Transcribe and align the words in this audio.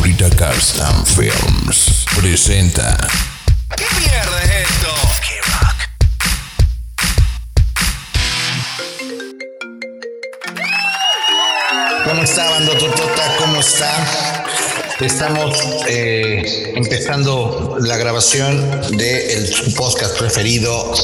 Ahorita 0.00 0.30
Carstan 0.30 1.04
Films 1.04 2.06
presenta. 2.16 2.96
¿Qué 3.76 3.84
mierda 4.00 4.42
es 4.44 4.50
esto? 4.70 4.88
¿Cómo 12.06 12.22
está, 12.22 12.48
Bandototota? 12.48 13.36
¿Cómo 13.40 13.60
está? 13.60 13.92
Estamos 15.00 15.58
eh, 15.86 16.72
empezando 16.76 17.76
la 17.82 17.98
grabación 17.98 18.96
de 18.96 19.34
el, 19.34 19.54
su 19.54 19.74
podcast 19.74 20.18
preferido. 20.18 20.94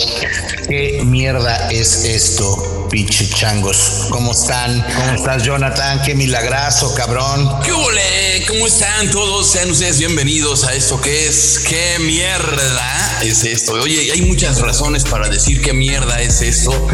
¿Qué 0.68 1.02
mierda 1.04 1.70
es 1.70 2.06
esto, 2.06 2.85
pinche 2.88 3.28
changos? 3.28 4.06
¿Cómo 4.10 4.32
están? 4.32 4.84
¿Cómo 4.94 5.12
estás, 5.14 5.42
Jonathan? 5.42 6.02
Qué 6.02 6.14
milagrazo, 6.14 6.94
cabrón. 6.94 7.50
¿Qué 7.64 7.72
ole? 7.72 8.44
¿Cómo 8.46 8.66
están 8.66 9.10
todos? 9.10 9.50
Sean 9.50 9.70
ustedes 9.70 9.98
bienvenidos 9.98 10.64
a 10.64 10.74
esto 10.74 11.00
que 11.00 11.26
es 11.26 11.60
¿Qué 11.68 11.98
mierda 12.00 13.22
es 13.22 13.44
esto? 13.44 13.72
Oye, 13.74 14.12
hay 14.12 14.22
muchas 14.22 14.60
razones 14.60 15.04
para 15.04 15.28
decir 15.28 15.60
qué 15.60 15.72
mierda 15.72 16.20
es 16.20 16.42
esto. 16.42 16.88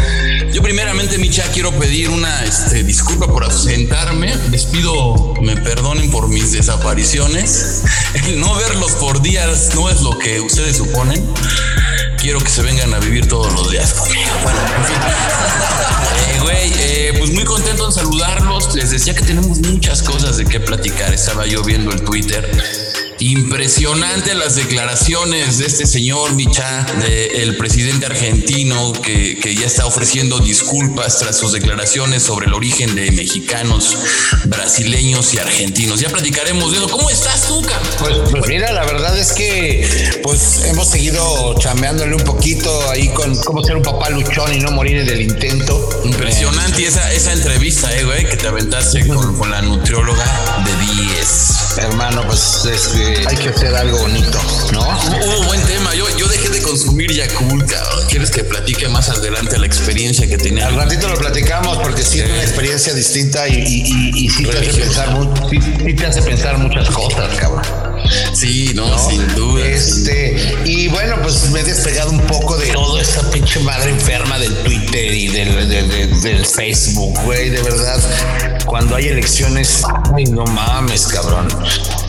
Yo 0.52 0.62
primeramente, 0.62 1.18
Micha, 1.18 1.44
quiero 1.52 1.72
pedir 1.78 2.10
una 2.10 2.44
este, 2.44 2.84
disculpa 2.84 3.26
por 3.26 3.44
ausentarme. 3.44 4.34
Les 4.50 4.64
pido 4.66 5.34
me 5.42 5.56
perdonen 5.56 6.10
por 6.10 6.28
mis 6.28 6.52
desapariciones. 6.52 7.82
El 8.14 8.40
no 8.40 8.54
verlos 8.54 8.92
por 8.92 9.22
días 9.22 9.70
no 9.74 9.90
es 9.90 10.00
lo 10.00 10.18
que 10.18 10.40
ustedes 10.40 10.76
suponen. 10.76 11.22
Quiero 12.22 12.38
que 12.38 12.50
se 12.50 12.62
vengan 12.62 12.94
a 12.94 13.00
vivir 13.00 13.26
todos 13.26 13.52
los 13.52 13.68
días 13.72 13.94
conmigo. 13.94 14.30
Bueno, 14.44 14.60
en 14.60 14.84
fin. 14.84 14.96
Eh, 16.22 16.38
güey, 16.40 16.72
eh, 16.78 17.14
pues 17.18 17.32
muy 17.32 17.42
contento 17.42 17.86
en 17.86 17.92
saludarlos. 17.92 18.76
Les 18.76 18.90
decía 18.90 19.12
que 19.12 19.22
tenemos 19.22 19.58
muchas 19.58 20.02
cosas 20.02 20.36
de 20.36 20.44
qué 20.44 20.60
platicar. 20.60 21.12
Estaba 21.12 21.46
yo 21.46 21.64
viendo 21.64 21.90
el 21.90 22.02
Twitter. 22.02 22.48
Impresionante 23.22 24.34
las 24.34 24.56
declaraciones 24.56 25.58
de 25.58 25.66
este 25.66 25.86
señor 25.86 26.32
Micha, 26.34 26.84
del 26.98 27.56
presidente 27.56 28.06
argentino, 28.06 28.92
que, 28.92 29.38
que, 29.38 29.54
ya 29.54 29.64
está 29.64 29.86
ofreciendo 29.86 30.40
disculpas 30.40 31.20
tras 31.20 31.38
sus 31.38 31.52
declaraciones 31.52 32.24
sobre 32.24 32.46
el 32.46 32.52
origen 32.54 32.96
de 32.96 33.12
mexicanos, 33.12 33.96
brasileños 34.46 35.34
y 35.34 35.38
argentinos. 35.38 36.00
Ya 36.00 36.08
platicaremos 36.08 36.72
de 36.72 36.78
eso. 36.78 36.88
¿Cómo 36.88 37.10
estás, 37.10 37.46
Tuca? 37.46 37.80
Pues, 38.00 38.16
pues 38.28 38.48
mira, 38.48 38.72
la 38.72 38.84
verdad 38.86 39.16
es 39.16 39.32
que 39.32 40.20
pues 40.24 40.64
hemos 40.64 40.90
seguido 40.90 41.54
chameándole 41.60 42.16
un 42.16 42.24
poquito 42.24 42.90
ahí 42.90 43.08
con 43.10 43.36
cómo 43.44 43.62
ser 43.62 43.76
un 43.76 43.84
papá 43.84 44.10
luchón 44.10 44.52
y 44.52 44.58
no 44.58 44.72
morir 44.72 44.96
en 44.96 45.08
el 45.08 45.20
intento. 45.20 45.88
Impresionante 46.02 46.84
esa, 46.84 47.12
esa 47.12 47.32
entrevista, 47.34 47.96
eh, 47.96 48.02
güey, 48.02 48.28
que 48.28 48.36
te 48.36 48.48
aventaste 48.48 49.06
con, 49.06 49.36
con 49.36 49.48
la 49.48 49.62
nutrióloga 49.62 50.24
de 50.64 51.04
10. 51.04 51.61
Hermano, 51.78 52.22
pues 52.26 52.64
es 52.66 52.88
que 52.88 53.24
hay 53.26 53.36
que 53.36 53.48
hacer 53.48 53.74
algo 53.74 53.98
bonito, 53.98 54.38
¿no? 54.72 54.82
Hubo 54.82 55.44
buen 55.46 55.62
tema. 55.62 55.94
Yo, 55.94 56.04
yo 56.16 56.28
dejé 56.28 56.48
de 56.50 56.60
consumir 56.62 57.10
Yakult, 57.12 57.70
cabrón. 57.70 58.06
¿Quieres 58.08 58.30
que 58.30 58.44
platique 58.44 58.88
más 58.88 59.08
adelante 59.08 59.58
la 59.58 59.66
experiencia 59.66 60.28
que 60.28 60.36
tenía? 60.36 60.66
Al 60.66 60.74
ratito 60.74 61.08
lo 61.08 61.16
platicamos 61.16 61.78
porque 61.78 62.02
sí, 62.02 62.20
es 62.20 62.30
una 62.30 62.42
experiencia 62.42 62.92
distinta 62.92 63.48
y, 63.48 63.54
y, 63.54 63.82
y, 63.86 64.26
y 64.26 64.30
sí, 64.30 64.44
te 64.44 64.58
hace 64.58 64.72
pensar, 64.80 65.16
sí, 65.50 65.58
sí 65.60 65.94
te 65.94 66.06
hace 66.06 66.22
pensar 66.22 66.58
muchas 66.58 66.90
cosas, 66.90 67.34
cabrón. 67.38 67.91
Sí, 68.32 68.72
no, 68.74 68.86
¿no? 68.86 68.98
sin 68.98 69.26
duda. 69.34 69.66
Este, 69.66 70.54
y 70.64 70.88
bueno, 70.88 71.16
pues 71.22 71.50
me 71.50 71.60
he 71.60 71.64
despegado 71.64 72.10
un 72.10 72.20
poco 72.20 72.56
de 72.56 72.66
toda 72.72 73.00
esta 73.00 73.30
pinche 73.30 73.60
madre 73.60 73.90
enferma 73.90 74.38
del 74.38 74.54
Twitter 74.62 75.14
y 75.14 75.28
del, 75.28 75.68
del, 75.68 75.88
del, 75.88 76.20
del 76.20 76.46
Facebook, 76.46 77.18
güey, 77.24 77.50
de 77.50 77.62
verdad. 77.62 78.00
Cuando 78.66 78.96
hay 78.96 79.08
elecciones, 79.08 79.82
ay, 80.14 80.24
no 80.24 80.44
mames, 80.44 81.06
cabrón 81.06 81.48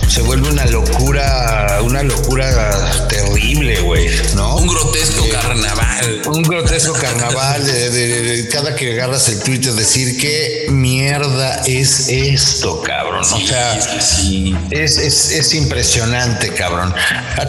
se 0.08 0.22
vuelve 0.22 0.50
una 0.50 0.66
locura, 0.66 1.80
una 1.84 2.04
locura 2.04 3.08
terrible, 3.08 3.82
güey, 3.82 4.10
¿no? 4.36 4.58
Un 4.58 4.68
grotesco 4.68 5.26
eh, 5.26 5.30
carnaval. 5.30 6.22
Un 6.28 6.44
grotesco 6.44 6.94
carnaval 6.94 7.66
de, 7.66 7.90
de, 7.90 8.22
de, 8.22 8.48
cada 8.50 8.76
que 8.76 8.94
agarras 8.94 9.30
el 9.30 9.42
Twitter 9.42 9.74
decir 9.74 10.18
qué 10.18 10.68
mierda 10.70 11.62
es 11.66 12.08
esto, 12.10 12.82
cabrón. 12.82 13.24
Sí, 13.26 13.44
o 13.44 13.48
sea, 13.48 14.02
sí. 14.02 14.56
es, 14.72 14.98
es, 14.98 15.32
es, 15.32 15.54
impresionante, 15.54 16.54
cabrón. 16.54 16.94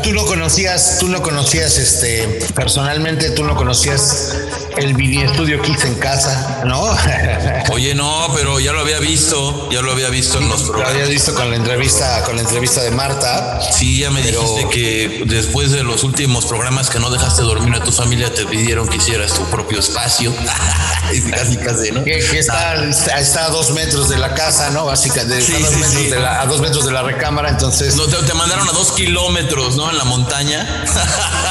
Tú 0.03 0.13
no 0.13 0.25
conocías, 0.25 0.99
tú 0.99 1.09
no 1.09 1.23
conocías 1.23 1.79
este 1.79 2.39
personalmente, 2.55 3.31
tú 3.31 3.45
no 3.45 3.57
conocías 3.57 4.37
el 4.77 4.95
video 4.95 5.31
estudio 5.31 5.61
que 5.63 5.73
hice 5.73 5.89
en 5.89 5.95
casa, 5.95 6.63
¿no? 6.65 6.97
Oye, 7.73 7.95
no, 7.95 8.29
pero 8.35 8.61
ya 8.61 8.73
lo 8.73 8.81
había 8.81 8.99
visto, 8.99 9.71
ya 9.71 9.83
lo 9.83 9.93
había 9.93 10.09
visto 10.09 10.39
en 10.39 10.49
los 10.49 10.63
programas. 10.63 10.75
Lo 10.95 11.01
había 11.01 11.07
visto 11.07 11.35
con 11.35 11.51
la 11.51 11.57
entrevista, 11.57 12.23
con 12.25 12.37
la 12.37 12.43
entrevista 12.45 12.83
de 12.83 12.91
Marta. 12.91 13.61
Sí, 13.73 14.01
ya 14.01 14.11
me 14.11 14.23
pero... 14.23 14.41
dijiste 14.41 14.69
que 14.69 15.25
después 15.27 15.73
de 15.73 15.83
los 15.83 16.05
últimos 16.05 16.47
programas 16.47 16.91
que 16.91 17.01
no 17.01 17.11
dejaste 17.11 17.43
dormir 17.43 17.75
a 17.75 17.83
tu 17.83 17.93
familia, 17.93 18.33
te 18.33 18.47
pidieron 18.47 18.89
que 18.89 18.97
hicieras 18.97 19.33
tu 19.33 19.45
propio 19.45 19.81
espacio. 19.81 20.33
casi, 21.31 21.57
casi, 21.57 21.91
¿no? 21.93 22.05
Que, 22.05 22.19
que 22.19 22.39
está, 22.39 22.77
no. 22.77 22.85
está, 22.85 23.19
está, 23.19 23.47
a 23.47 23.51
dos 23.51 23.73
metros 23.73 24.09
de 24.09 24.19
la 24.19 24.35
casa, 24.35 24.71
¿no? 24.71 24.87
Básicamente, 24.87 25.43
sí, 25.43 25.55
a, 25.55 25.59
dos 25.59 25.69
sí, 25.71 25.77
metros 25.77 26.03
sí. 26.03 26.11
De 26.11 26.21
la, 26.21 26.41
a 26.41 26.47
dos 26.47 26.61
metros 26.61 26.85
de 26.85 26.93
la 26.93 27.03
recámara, 27.03 27.51
entonces. 27.51 27.97
No, 27.97 28.07
te, 28.07 28.17
te, 28.17 28.35
mandaron 28.35 28.69
a 28.69 28.73
dos 28.73 28.93
kilómetros, 28.93 29.77
¿no? 29.77 29.91
En 29.91 29.99
la 29.99 30.05
montaña. 30.05 30.85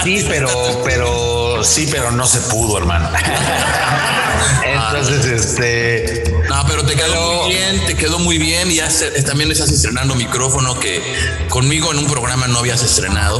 Sí, 0.04 0.26
pero, 0.28 0.82
pero, 0.84 1.64
sí, 1.64 1.88
pero 1.92 2.12
no 2.12 2.26
se 2.28 2.40
pudo, 2.42 2.78
hermano. 2.78 3.10
Entonces, 4.66 5.26
este. 5.26 6.43
No, 6.54 6.64
pero 6.68 6.86
te 6.86 6.96
quedó 6.96 7.08
pero... 7.08 7.44
muy 7.44 7.56
bien, 7.56 7.86
te 7.88 7.96
quedó 7.96 8.20
muy 8.20 8.38
bien. 8.38 8.70
Y 8.72 8.78
también 9.24 9.52
estás 9.52 9.72
estrenando 9.72 10.14
micrófono 10.14 10.80
que 10.80 11.02
conmigo 11.50 11.92
en 11.92 11.98
un 11.98 12.06
programa 12.06 12.48
no 12.48 12.60
habías 12.60 12.84
estrenado. 12.84 13.40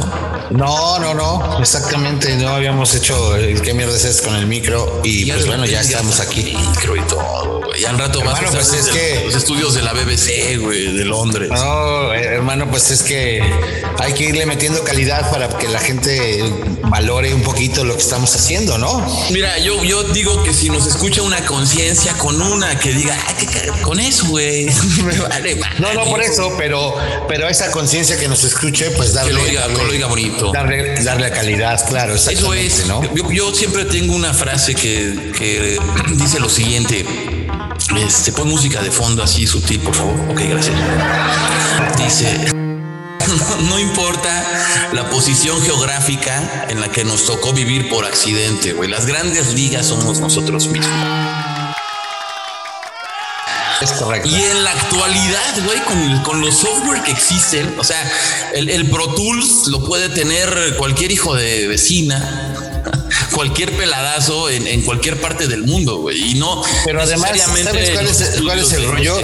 No, 0.54 1.00
no, 1.00 1.14
no, 1.14 1.58
exactamente. 1.60 2.36
No 2.36 2.50
habíamos 2.50 2.94
hecho 2.94 3.34
el 3.34 3.60
qué 3.60 3.74
mierda 3.74 3.96
es 3.96 4.22
con 4.22 4.36
el 4.36 4.46
micro. 4.46 5.00
Y, 5.02 5.30
pues 5.30 5.46
bueno, 5.46 5.66
ya 5.66 5.80
estamos 5.80 6.20
aquí. 6.20 6.56
Micro 6.56 6.96
y 6.96 7.00
todo, 7.02 7.60
güey. 7.60 7.80
Ya 7.80 7.90
al 7.90 7.98
rato 7.98 8.20
hermano, 8.20 8.50
pues 8.52 8.72
es 8.72 8.86
que 8.86 9.24
los 9.24 9.34
estudios 9.34 9.74
de 9.74 9.82
la 9.82 9.92
BBC, 9.92 10.58
güey, 10.60 10.96
de 10.96 11.04
Londres. 11.04 11.50
No, 11.50 12.14
hermano, 12.14 12.70
pues 12.70 12.92
es 12.92 13.02
que 13.02 13.42
hay 13.98 14.12
que 14.12 14.24
irle 14.24 14.46
metiendo 14.46 14.84
calidad 14.84 15.28
para 15.32 15.48
que 15.48 15.68
la 15.68 15.80
gente 15.80 16.44
valore 16.82 17.34
un 17.34 17.42
poquito 17.42 17.84
lo 17.84 17.94
que 17.94 18.02
estamos 18.02 18.34
haciendo, 18.36 18.78
¿no? 18.78 19.04
Mira, 19.30 19.58
yo, 19.58 19.82
yo 19.82 20.04
digo 20.04 20.42
que 20.44 20.52
si 20.52 20.70
nos 20.70 20.86
escucha 20.86 21.22
una 21.22 21.44
conciencia 21.44 22.12
con 22.14 22.40
una 22.40 22.78
que 22.78 22.92
diga, 22.92 23.18
ah, 23.26 23.34
¿qué, 23.36 23.82
con 23.82 23.98
eso, 23.98 24.26
güey, 24.28 24.66
me 25.04 25.18
vale. 25.18 25.58
No, 25.80 25.92
no 25.94 26.04
por 26.04 26.22
eso, 26.22 26.54
pero, 26.56 26.94
pero 27.26 27.48
esa 27.48 27.72
conciencia 27.72 28.16
que 28.16 28.28
nos 28.28 28.44
escuche, 28.44 28.92
pues 28.92 29.14
darle, 29.14 29.32
que 29.32 29.36
lo 29.38 29.44
diga, 29.44 29.66
que 29.66 29.84
lo 29.84 29.92
diga 29.92 30.06
bonito. 30.06 30.43
Darle, 30.52 31.02
darle 31.02 31.30
calidad, 31.30 31.86
claro. 31.88 32.14
Eso 32.14 32.54
es, 32.54 32.86
¿no? 32.86 33.02
Yo, 33.14 33.30
yo, 33.30 33.54
siempre 33.54 33.84
tengo 33.84 34.14
una 34.14 34.32
frase 34.32 34.74
que, 34.74 35.32
que 35.36 35.78
dice 36.16 36.40
lo 36.40 36.48
siguiente. 36.48 37.04
Este, 37.96 38.32
pon 38.32 38.48
música 38.48 38.82
de 38.82 38.90
fondo 38.90 39.22
así 39.22 39.46
sutil, 39.46 39.80
por 39.80 39.94
favor. 39.94 40.14
Ok, 40.30 40.40
gracias. 40.48 40.76
Dice. 41.96 42.50
No 43.68 43.78
importa 43.78 44.44
la 44.92 45.08
posición 45.10 45.60
geográfica 45.62 46.66
en 46.68 46.80
la 46.80 46.88
que 46.88 47.04
nos 47.04 47.24
tocó 47.24 47.52
vivir 47.52 47.88
por 47.88 48.04
accidente, 48.04 48.74
güey. 48.74 48.90
Las 48.90 49.06
grandes 49.06 49.54
ligas 49.54 49.86
somos 49.86 50.20
nosotros 50.20 50.68
mismos. 50.68 50.94
Es 53.80 53.92
correcto. 53.92 54.28
Y 54.28 54.34
en 54.34 54.64
la 54.64 54.70
actualidad, 54.72 55.64
güey, 55.64 55.80
con, 55.84 56.22
con, 56.22 56.40
los 56.40 56.58
software 56.58 57.02
que 57.02 57.10
existen, 57.10 57.74
o 57.78 57.84
sea, 57.84 58.10
el, 58.54 58.70
el, 58.70 58.88
Pro 58.88 59.08
Tools 59.14 59.66
lo 59.68 59.84
puede 59.84 60.08
tener 60.08 60.76
cualquier 60.76 61.12
hijo 61.12 61.34
de 61.34 61.66
vecina, 61.66 62.54
cualquier 63.34 63.76
peladazo 63.76 64.48
en, 64.50 64.66
en 64.66 64.82
cualquier 64.82 65.20
parte 65.20 65.48
del 65.48 65.62
mundo, 65.62 65.98
güey. 65.98 66.32
Y 66.32 66.34
no. 66.34 66.62
Pero 66.84 67.02
además, 67.02 67.30
¿sabes 67.38 67.90
cuál 67.90 68.06
es, 68.06 68.40
cuál 68.42 68.58
es 68.58 68.72
el 68.72 68.86
rollo? 68.86 69.16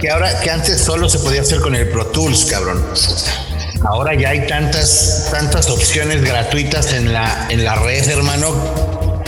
Que 0.00 0.10
ahora, 0.10 0.40
que 0.40 0.50
antes 0.50 0.80
solo 0.80 1.08
se 1.08 1.18
podía 1.18 1.42
hacer 1.42 1.60
con 1.60 1.74
el 1.74 1.88
Pro 1.88 2.06
Tools, 2.06 2.44
cabrón. 2.46 2.84
Ahora 3.84 4.14
ya 4.14 4.30
hay 4.30 4.46
tantas, 4.46 5.28
tantas 5.30 5.70
opciones 5.70 6.22
gratuitas 6.22 6.92
en 6.92 7.12
la, 7.12 7.46
en 7.48 7.64
la 7.64 7.76
red, 7.76 8.08
hermano, 8.08 8.52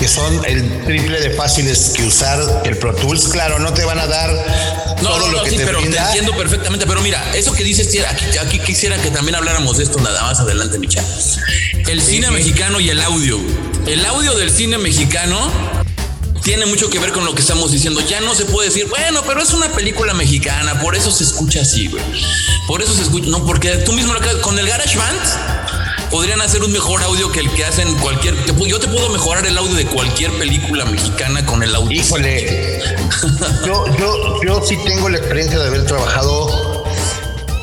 que 0.01 0.09
son 0.09 0.43
el 0.47 0.85
triple 0.87 1.21
de 1.21 1.31
fáciles 1.31 1.93
que 1.95 2.03
usar 2.05 2.63
el 2.65 2.79
Pro 2.79 2.95
Tools. 2.95 3.29
Claro, 3.29 3.59
no 3.59 3.75
te 3.75 3.85
van 3.85 3.99
a 3.99 4.07
dar 4.07 4.33
no, 5.03 5.09
todo 5.11 5.19
no, 5.21 5.29
lo 5.29 5.39
no, 5.39 5.43
que 5.45 5.51
sí, 5.51 5.57
te 5.59 5.67
pero 5.67 5.81
brinda. 5.81 5.99
te 5.99 6.07
entiendo 6.19 6.37
perfectamente. 6.37 6.87
Pero 6.87 7.03
mira, 7.03 7.37
eso 7.37 7.53
que 7.53 7.63
dices, 7.63 7.95
aquí, 8.09 8.39
aquí 8.39 8.59
quisiera 8.61 8.97
que 8.97 9.11
también 9.11 9.35
habláramos 9.35 9.77
de 9.77 9.85
esto 9.85 10.01
nada 10.01 10.23
más 10.23 10.41
adelante, 10.41 10.79
Micha. 10.79 11.05
El 11.87 12.01
sí, 12.01 12.13
cine 12.13 12.29
sí. 12.29 12.33
mexicano 12.33 12.81
y 12.81 12.89
el 12.89 13.01
audio. 13.03 13.39
El 13.87 14.05
audio 14.07 14.35
del 14.37 14.51
cine 14.51 14.79
mexicano 14.79 15.39
tiene 16.43 16.65
mucho 16.65 16.89
que 16.89 16.99
ver 16.99 17.13
con 17.13 17.27
lo 17.27 17.35
que 17.35 17.43
estamos 17.43 17.71
diciendo. 17.71 18.01
Ya 18.09 18.21
no 18.23 18.35
se 18.35 18.47
puede 18.47 18.69
decir, 18.69 18.87
bueno, 18.89 19.23
pero 19.27 19.43
es 19.43 19.53
una 19.53 19.71
película 19.73 20.15
mexicana, 20.15 20.81
por 20.81 20.97
eso 20.97 21.11
se 21.13 21.25
escucha 21.25 21.61
así, 21.61 21.89
güey. 21.89 22.03
Por 22.67 22.81
eso 22.81 22.95
se 22.95 23.03
escucha, 23.03 23.29
no, 23.29 23.45
porque 23.45 23.71
tú 23.79 23.93
mismo 23.93 24.15
con 24.41 24.59
el 24.59 24.67
GarageBand 24.67 25.50
podrían 26.11 26.41
hacer 26.41 26.63
un 26.63 26.73
mejor 26.73 27.03
audio 27.03 27.31
que 27.31 27.41
el 27.41 27.51
que 27.51 27.65
hacen 27.65 27.95
cualquier. 27.99 28.35
Yo 28.67 28.79
te 28.79 28.89
puedo 28.89 29.09
mejorar 29.11 29.47
el 29.47 29.57
audio 29.57 29.75
de 29.75 29.87
cualquier 29.87 30.33
película 30.33 30.85
mexicana 30.85 31.47
con 31.47 31.63
el 31.63 31.75
audio. 31.75 32.01
Híjole, 32.01 32.81
yo, 33.67 33.85
yo, 33.99 34.43
yo 34.43 34.63
sí 34.67 34.79
tengo 34.85 35.09
la 35.09 35.19
experiencia 35.19 35.59
de 35.59 35.67
haber 35.67 35.87
trabajado 35.87 36.85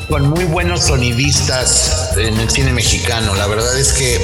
con 0.08 0.26
muy 0.30 0.44
buenos 0.44 0.84
sonidistas 0.84 2.16
en 2.16 2.38
el 2.40 2.50
cine 2.50 2.72
mexicano. 2.72 3.34
La 3.34 3.46
verdad 3.46 3.78
es 3.78 3.92
que 3.92 4.16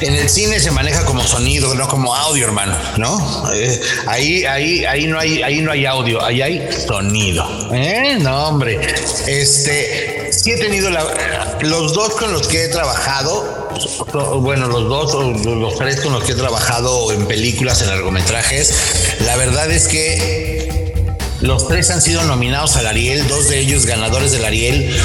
en 0.00 0.14
el 0.14 0.28
cine 0.28 0.60
se 0.60 0.70
maneja 0.70 1.04
como 1.04 1.22
sonido, 1.26 1.74
no 1.74 1.88
como 1.88 2.14
audio, 2.14 2.44
hermano, 2.44 2.76
¿no? 2.98 3.50
Eh, 3.54 3.80
ahí, 4.06 4.44
ahí, 4.44 4.84
ahí 4.84 5.06
no 5.06 5.18
hay, 5.18 5.42
ahí 5.42 5.62
no 5.62 5.72
hay 5.72 5.86
audio, 5.86 6.22
ahí 6.22 6.42
hay 6.42 6.68
sonido. 6.86 7.48
¿eh? 7.72 8.18
No, 8.20 8.48
hombre. 8.48 8.80
Este, 9.26 10.21
sí 10.42 10.50
he 10.50 10.56
tenido 10.56 10.90
los 11.60 11.92
dos 11.92 12.14
con 12.14 12.32
los 12.32 12.48
que 12.48 12.64
he 12.64 12.68
trabajado, 12.68 13.70
bueno, 14.40 14.66
los 14.66 14.88
dos 14.88 15.14
o 15.14 15.22
los 15.22 15.76
tres 15.76 16.00
con 16.00 16.12
los 16.12 16.24
que 16.24 16.32
he 16.32 16.34
trabajado 16.34 17.12
en 17.12 17.26
películas, 17.26 17.80
en 17.82 17.88
largometrajes, 17.88 18.74
la 19.20 19.36
verdad 19.36 19.70
es 19.70 19.86
que 19.86 20.92
los 21.42 21.68
tres 21.68 21.90
han 21.90 22.02
sido 22.02 22.24
nominados 22.24 22.76
al 22.76 22.86
Ariel, 22.88 23.26
dos 23.28 23.48
de 23.48 23.60
ellos 23.60 23.86
ganadores 23.86 24.32
del 24.32 24.44
Ariel, 24.44 24.96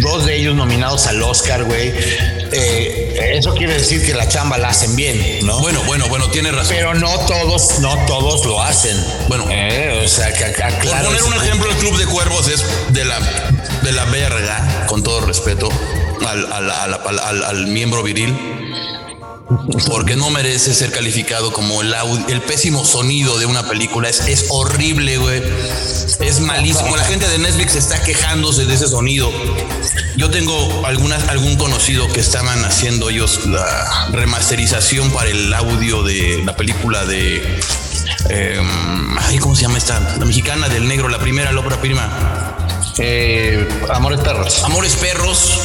dos 0.00 0.26
de 0.26 0.36
ellos 0.36 0.54
nominados 0.54 1.06
al 1.06 1.22
Oscar, 1.22 1.64
güey. 1.64 1.92
Eh, 2.54 3.36
eso 3.38 3.54
quiere 3.54 3.74
decir 3.74 4.04
que 4.04 4.14
la 4.14 4.28
chamba 4.28 4.58
la 4.58 4.70
hacen 4.70 4.94
bien, 4.94 5.46
¿no? 5.46 5.58
Bueno, 5.60 5.82
bueno, 5.86 6.06
bueno, 6.08 6.28
tiene 6.30 6.50
razón. 6.50 6.76
Pero 6.76 6.94
no 6.94 7.18
todos, 7.26 7.78
no 7.80 7.96
todos 8.06 8.44
lo 8.46 8.62
hacen. 8.62 8.96
Bueno, 9.28 9.46
eh, 9.50 10.02
o 10.04 10.08
sea, 10.08 10.32
que 10.32 10.44
acá, 10.44 10.78
claro. 10.78 11.08
Por 11.08 11.18
poner 11.18 11.22
un 11.24 11.42
ejemplo, 11.44 11.70
el 11.70 11.76
Club 11.76 11.98
de 11.98 12.06
Cuervos 12.06 12.48
es 12.48 12.64
de 12.92 13.04
la, 13.04 13.51
de 13.82 13.92
la 13.92 14.04
verga, 14.06 14.86
con 14.86 15.02
todo 15.02 15.20
respeto 15.20 15.68
al, 16.26 17.42
al 17.44 17.66
miembro 17.66 18.02
viril 18.02 18.34
porque 19.88 20.16
no 20.16 20.30
merece 20.30 20.74
ser 20.74 20.92
calificado 20.92 21.52
como 21.52 21.82
el, 21.82 21.94
el 22.28 22.40
pésimo 22.40 22.84
sonido 22.84 23.38
de 23.38 23.46
una 23.46 23.68
película. 23.68 24.08
Es, 24.08 24.20
es 24.20 24.46
horrible, 24.48 25.18
güey. 25.18 25.42
Es 26.20 26.40
malísimo. 26.40 26.96
La 26.96 27.04
gente 27.04 27.28
de 27.28 27.38
Netflix 27.38 27.74
está 27.74 28.02
quejándose 28.02 28.64
de 28.64 28.74
ese 28.74 28.88
sonido. 28.88 29.30
Yo 30.16 30.30
tengo 30.30 30.86
algunas, 30.86 31.28
algún 31.28 31.56
conocido 31.56 32.08
que 32.08 32.20
estaban 32.20 32.64
haciendo 32.64 33.10
ellos 33.10 33.46
la 33.46 34.08
remasterización 34.12 35.10
para 35.10 35.30
el 35.30 35.52
audio 35.52 36.02
de 36.02 36.42
la 36.44 36.56
película 36.56 37.04
de. 37.04 37.60
Em, 38.28 39.40
¿Cómo 39.40 39.56
se 39.56 39.62
llama 39.62 39.78
esta? 39.78 40.16
La 40.18 40.24
mexicana 40.24 40.68
del 40.68 40.86
negro, 40.86 41.08
la 41.08 41.18
primera, 41.18 41.52
la 41.52 41.60
ópera 41.60 41.80
prima. 41.80 42.41
Eh, 42.98 43.68
Amores 43.90 44.20
Perros. 44.20 44.62
Amores 44.64 44.96
Perros 44.96 45.58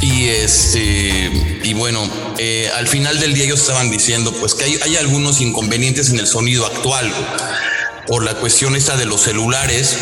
y 0.00 0.28
este, 0.28 1.60
y 1.62 1.74
bueno, 1.74 2.08
eh, 2.38 2.68
al 2.74 2.88
final 2.88 3.20
del 3.20 3.34
día 3.34 3.44
ellos 3.44 3.60
estaban 3.60 3.90
diciendo 3.90 4.32
pues 4.32 4.54
que 4.54 4.64
hay, 4.64 4.78
hay, 4.82 4.96
algunos 4.96 5.40
inconvenientes 5.40 6.10
en 6.10 6.18
el 6.18 6.26
sonido 6.26 6.66
actual 6.66 7.12
por 8.06 8.24
la 8.24 8.34
cuestión 8.34 8.74
esta 8.74 8.96
de 8.96 9.06
los 9.06 9.20
celulares 9.20 9.96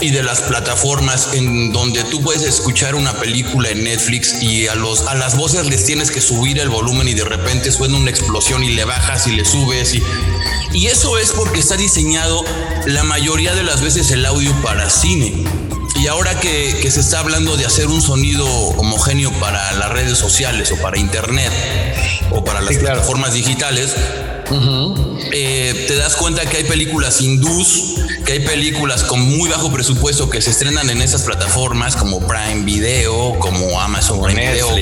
y 0.00 0.10
de 0.10 0.22
las 0.22 0.40
plataformas 0.42 1.34
en 1.34 1.72
donde 1.72 2.04
tú 2.04 2.22
puedes 2.22 2.42
escuchar 2.42 2.94
una 2.94 3.12
película 3.14 3.70
en 3.70 3.84
Netflix 3.84 4.42
y 4.42 4.68
a 4.68 4.74
los 4.74 5.06
a 5.06 5.14
las 5.14 5.36
voces 5.36 5.66
les 5.66 5.84
tienes 5.84 6.10
que 6.10 6.20
subir 6.20 6.58
el 6.58 6.68
volumen 6.68 7.08
y 7.08 7.14
de 7.14 7.24
repente 7.24 7.70
suena 7.72 7.96
una 7.96 8.10
explosión 8.10 8.62
y 8.62 8.70
le 8.70 8.84
bajas 8.84 9.26
y 9.26 9.32
le 9.32 9.44
subes 9.44 9.94
y 9.94 10.02
y 10.72 10.86
eso 10.86 11.18
es 11.18 11.32
porque 11.32 11.60
está 11.60 11.76
diseñado 11.76 12.44
la 12.86 13.02
mayoría 13.02 13.54
de 13.54 13.62
las 13.62 13.80
veces 13.80 14.10
el 14.10 14.24
audio 14.26 14.52
para 14.62 14.90
cine. 14.90 15.44
Y 15.96 16.06
ahora 16.06 16.38
que, 16.38 16.88
se 16.90 17.00
está 17.00 17.20
hablando 17.20 17.56
de 17.56 17.64
hacer 17.64 17.88
un 17.88 18.00
sonido 18.00 18.46
homogéneo 18.46 19.32
para 19.40 19.72
las 19.72 19.90
redes 19.90 20.18
sociales 20.18 20.70
o 20.70 20.76
para 20.76 20.98
internet 20.98 21.50
o 22.30 22.44
para 22.44 22.60
las 22.60 22.76
plataformas 22.76 23.32
digitales, 23.32 23.96
eh, 24.50 25.84
te 25.86 25.96
das 25.96 26.16
cuenta 26.16 26.46
que 26.46 26.58
hay 26.58 26.64
películas 26.64 27.20
hindús, 27.20 27.96
que 28.24 28.32
hay 28.32 28.40
películas 28.40 29.04
con 29.04 29.20
muy 29.20 29.48
bajo 29.48 29.70
presupuesto 29.70 30.30
que 30.30 30.40
se 30.40 30.50
estrenan 30.50 30.88
en 30.90 31.02
esas 31.02 31.22
plataformas 31.22 31.96
como 31.96 32.20
Prime 32.20 32.64
Video, 32.64 33.38
como 33.38 33.80
Amazon 33.80 34.22
Prime 34.22 34.52
Video, 34.52 34.76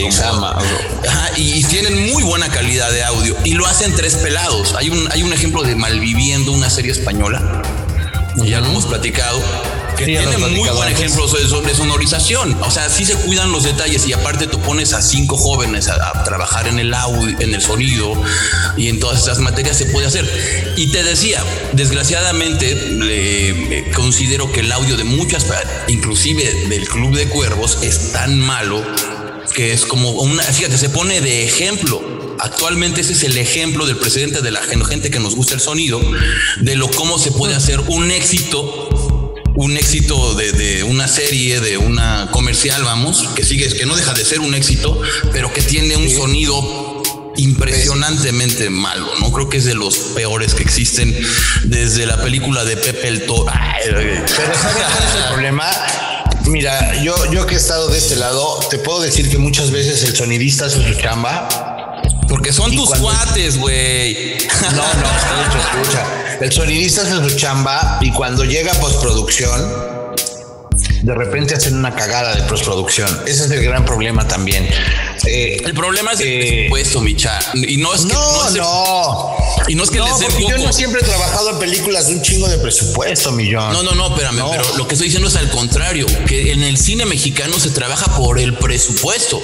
y, 1.37 1.65
tienen 1.65 2.13
muy 2.13 2.23
buena 2.23 2.49
calidad 2.49 2.91
de 2.93 3.03
audio 3.03 3.37
y 3.45 3.55
lo 3.55 3.67
hacen 3.67 3.95
tres 3.95 4.17
pelados. 4.17 4.75
Hay 4.75 4.89
un, 4.89 5.11
hay 5.11 5.23
un 5.23 5.33
ejemplo 5.33 5.63
de 5.63 5.75
Malviviendo, 5.75 6.53
una 6.53 6.71
serie 6.71 6.93
española, 6.93 7.63
ya 8.37 8.61
lo 8.61 8.67
hemos 8.67 8.87
platicado 8.87 9.41
que 9.97 10.05
tiene 10.05 10.39
muy 10.39 10.69
buen 10.69 10.89
ejemplo 10.89 11.27
de, 11.27 11.75
sonorización. 11.75 12.57
O 12.63 12.71
sea, 12.71 12.89
sí 12.89 13.05
se 13.05 13.15
cuidan 13.15 13.53
los 13.53 13.65
detalles 13.65 14.07
y 14.07 14.13
aparte 14.13 14.47
tú 14.47 14.61
pones 14.61 14.93
a 14.93 15.03
cinco 15.03 15.37
jóvenes 15.37 15.89
a, 15.89 16.25
trabajar 16.25 16.69
en 16.69 16.79
el 16.79 16.93
audio, 16.95 17.37
en 17.39 17.55
el 17.55 17.61
sonido 17.61 18.15
y 18.77 18.89
en 18.89 19.01
todas 19.01 19.23
esas 19.23 19.39
materias 19.39 19.77
se 19.77 19.87
puede 19.87 20.07
hacer. 20.07 20.75
Y 20.77 20.89
te 20.89 21.03
decía, 21.03 21.43
desgraciadamente 21.73 22.75
le, 22.75 23.91
considero 23.93 24.51
que 24.53 24.61
el 24.61 24.73
audio 24.73 24.97
de 24.97 25.05
muchas, 25.05 25.47
inclusive 25.89 26.67
del 26.69 26.87
Club 26.89 27.17
de 27.17 27.29
Cuervos, 27.29 27.79
es 27.83 28.13
tan 28.13 28.39
malo 28.39 28.85
que 29.55 29.73
es 29.73 29.87
como 29.87 30.11
una, 30.11 30.43
fíjate, 30.43 30.77
se 30.77 30.91
pone 30.91 31.21
de 31.21 31.45
ejemplo. 31.45 32.37
Actualmente 32.39 33.01
ese 33.01 33.15
es 33.15 33.23
el 33.23 33.39
ejemplo 33.39 33.87
del 33.87 33.97
presidente 33.97 34.43
de 34.43 34.51
la 34.51 34.61
gente 34.63 35.11
que 35.11 35.19
nos 35.19 35.35
gusta 35.35 35.55
el 35.55 35.61
sonido, 35.61 36.01
de 36.61 36.77
lo 36.77 36.91
cómo 36.91 37.19
se 37.19 37.33
puede 37.33 37.55
hacer 37.55 37.81
un 37.81 38.11
éxito 38.11 39.16
un 39.57 39.77
éxito 39.77 40.35
de, 40.35 40.85
una 40.85 41.09
serie, 41.09 41.61
de 41.61 41.79
una 41.79 42.29
comercial, 42.31 42.85
vamos, 42.85 43.25
que 43.35 43.45
sigue, 43.45 43.69
que 43.69 43.87
no 43.87 43.97
deja 43.97 44.13
de 44.13 44.25
ser 44.25 44.41
un 44.41 44.55
éxito, 44.55 45.01
pero 45.33 45.53
que 45.53 45.63
tiene 45.63 45.97
un 45.97 46.11
sonido 46.11 47.03
impresionantemente 47.37 48.71
malo, 48.71 49.09
¿no? 49.21 49.33
Creo 49.33 49.49
que 49.49 49.59
es 49.59 49.65
de 49.65 49.75
los 49.75 49.97
peores 50.15 50.55
que 50.55 50.63
existen 50.63 51.15
desde 51.65 52.07
la 52.07 52.23
película 52.23 52.65
de 52.65 52.77
Pepe 52.77 53.09
el 53.09 53.27
Toro. 53.27 53.53
Pero 53.83 54.29
¿sabes 54.29 54.59
cuál 54.59 55.05
es 55.09 55.15
el 55.17 55.29
problema? 55.29 55.71
Mira, 56.47 57.03
yo, 57.03 57.15
yo 57.33 57.47
que 57.47 57.55
he 57.55 57.59
estado 57.59 57.89
de 57.89 57.99
este 57.99 58.17
lado, 58.17 58.61
te 58.71 58.79
puedo 58.79 59.01
decir 59.01 59.29
que 59.29 59.39
muchas 59.39 59.71
veces 59.71 60.05
el 60.05 60.15
sonidista 60.15 60.67
hace 60.67 60.87
su 60.87 60.95
chamba 61.01 61.66
porque 62.47 62.53
son 62.53 62.77
tus 62.77 62.95
cuates, 63.01 63.59
güey. 63.59 64.37
No, 64.63 64.77
no, 64.77 65.07
escucha, 65.17 65.59
escucha. 65.59 66.39
El 66.41 66.53
sonidista 66.53 67.03
hace 67.03 67.17
su 67.29 67.37
chamba 67.37 67.99
y 68.01 68.13
cuando 68.13 68.45
llega 68.45 68.73
postproducción, 68.75 69.96
de 71.07 71.15
repente 71.15 71.55
hacen 71.55 71.77
una 71.77 71.95
cagada 71.95 72.35
de 72.35 72.43
postproducción. 72.43 73.09
Ese 73.27 73.45
es 73.45 73.51
el 73.53 73.63
gran 73.63 73.85
problema 73.85 74.27
también. 74.27 74.69
Eh, 75.25 75.63
el 75.65 75.73
problema 75.73 76.11
es 76.13 76.21
el 76.21 76.27
eh, 76.27 76.41
presupuesto, 76.41 77.01
Micha. 77.01 77.39
Y 77.55 77.77
no 77.77 77.95
es 77.95 78.07
que. 78.07 78.13
No, 78.13 78.51
no. 78.51 79.37
Y 79.69 79.77
no 79.77 79.85
es 79.85 79.91
que 79.91 80.01
les 80.01 80.49
Yo 80.49 80.59
no 80.59 80.73
siempre 80.73 81.03
he 81.03 81.05
trabajado 81.05 81.51
en 81.51 81.59
películas 81.61 82.09
de 82.09 82.15
un 82.15 82.23
chingo 82.23 82.49
de 82.49 82.59
presupuesto, 82.59 83.31
millón. 83.31 83.73
No, 83.73 83.85
no, 83.85 83.93
no, 83.93 84.09
espérame. 84.09 84.43
Pero 84.51 84.65
lo 84.79 84.89
que 84.89 84.95
estoy 84.95 85.07
diciendo 85.07 85.29
es 85.29 85.37
al 85.37 85.49
contrario. 85.51 86.07
Que 86.27 86.51
en 86.51 86.65
el 86.65 86.77
cine 86.77 87.07
mexicano 87.07 87.61
se 87.61 87.71
trabaja 87.71 88.17
por 88.17 88.41
el 88.41 88.55
presupuesto. 88.55 89.41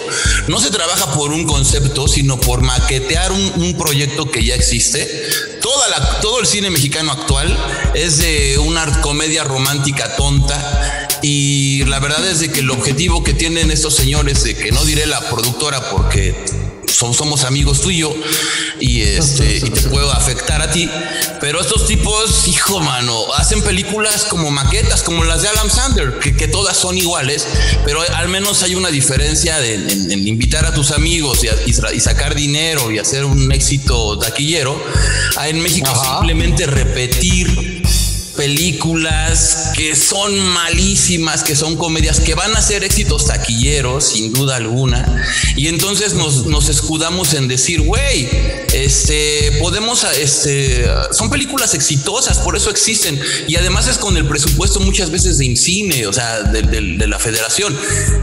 No 0.49 0.59
se 0.59 0.71
trabaja 0.71 1.15
por 1.15 1.31
un 1.31 1.47
concepto, 1.47 2.09
sino 2.09 2.41
por 2.41 2.63
maquetear 2.63 3.31
un, 3.31 3.53
un 3.59 3.75
proyecto 3.79 4.29
que 4.29 4.45
ya 4.45 4.57
existe. 4.57 5.09
Toda 5.61 5.89
la, 5.91 6.21
todo 6.21 6.41
el 6.41 6.47
cine 6.47 6.71
mexicano 6.71 7.13
actual 7.13 7.57
es 7.95 8.19
de 8.19 8.59
una 8.59 9.01
comedia 9.01 9.45
romántica 9.45 10.17
tonta 10.17 10.82
y 11.23 11.85
la 11.85 12.01
verdad 12.01 12.27
es 12.27 12.41
de 12.41 12.51
que 12.51 12.61
el 12.61 12.71
objetivo 12.71 13.23
que 13.23 13.33
tienen 13.33 13.71
estos 13.71 13.95
señores, 13.95 14.43
de 14.45 14.57
que 14.57 14.73
no 14.73 14.85
diré 14.85 15.07
la 15.07 15.21
productora 15.31 15.91
porque 15.91 16.35
somos 16.93 17.45
amigos 17.45 17.81
tú 17.81 17.91
y 17.91 17.99
yo 17.99 18.15
y 18.79 19.03
este 19.03 19.57
y 19.57 19.71
te 19.71 19.83
puedo 19.83 20.13
afectar 20.13 20.63
a 20.63 20.71
ti 20.71 20.89
pero 21.41 21.61
estos 21.61 21.87
tipos 21.87 22.47
hijo 22.49 22.81
mano 22.81 23.35
hacen 23.35 23.63
películas 23.63 24.25
como 24.25 24.51
maquetas 24.51 25.03
como 25.03 25.25
las 25.25 25.43
de 25.43 25.49
Adam 25.49 25.71
Sandler 25.71 26.19
que, 26.19 26.49
todas 26.49 26.77
son 26.77 26.97
iguales 26.97 27.47
pero 27.85 28.01
al 28.15 28.29
menos 28.29 28.63
hay 28.63 28.75
una 28.75 28.91
diferencia 28.91 29.65
en, 29.65 30.27
invitar 30.27 30.67
a 30.67 30.75
tus 30.75 30.91
amigos 30.91 31.41
y, 31.67 32.01
sacar 32.01 32.35
dinero 32.35 32.91
y 32.91 32.99
hacer 32.99 33.25
un 33.25 33.51
éxito 33.53 34.19
taquillero 34.19 34.81
en 35.45 35.61
México 35.61 35.91
simplemente 36.05 36.67
repetir 36.67 37.82
películas 38.37 39.73
que 39.75 39.95
son 39.95 40.39
malísimas, 40.39 41.43
que 41.43 41.55
son 41.55 41.77
comedias, 41.77 42.21
que 42.21 42.35
van 42.35 42.55
a 42.57 42.63
ser 42.63 42.85
éxitos 42.85 43.27
taquilleros, 43.27 44.05
sin 44.05 44.33
duda 44.33 44.57
alguna. 44.57 45.25
Y 45.57 45.69
entonces 45.69 46.15
nos, 46.15 46.69
escudamos 46.69 47.35
en 47.35 47.49
decir, 47.49 47.81
güey, 47.83 48.29
este, 48.73 49.53
podemos, 49.61 50.05
este, 50.19 50.87
son 51.11 51.31
películas 51.31 51.75
exitosas, 51.75 52.39
por 52.39 52.57
eso 52.57 52.71
existen. 52.71 53.21
Y 53.49 53.57
además 53.57 53.89
es 53.89 53.99
con 53.99 54.17
el 54.17 54.27
presupuesto 54.27 54.81
muchas 54.81 55.11
veces 55.11 55.39
de 55.39 55.47
INCINE, 55.47 56.07
o 56.07 56.13
sea, 56.13 56.43
de, 56.43 57.07
la 57.07 57.19
federación. 57.19 57.77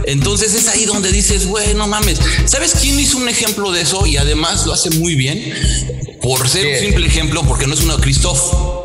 Entonces 0.06 0.54
es 0.56 0.68
ahí 0.70 0.86
donde 0.86 1.12
dices, 1.12 1.46
güey, 1.46 1.74
no 1.76 1.88
mames. 1.88 2.20
¿Sabes 2.46 2.74
quién 2.80 3.00
hizo 3.00 3.18
un 3.18 3.30
ejemplo 3.30 3.72
de 3.72 3.82
eso? 3.82 4.06
Y 4.06 4.18
además 4.18 4.66
lo 4.66 4.74
hace 4.74 4.90
muy 4.92 5.16
bien. 5.16 5.54
Por 6.22 6.50
ser 6.50 6.68
un 6.68 6.80
simple 6.80 7.08
ejemplo, 7.08 7.44
porque 7.44 7.66
no 7.66 7.74
es 7.74 7.82
una 7.82 7.96
Christoph 7.98 8.79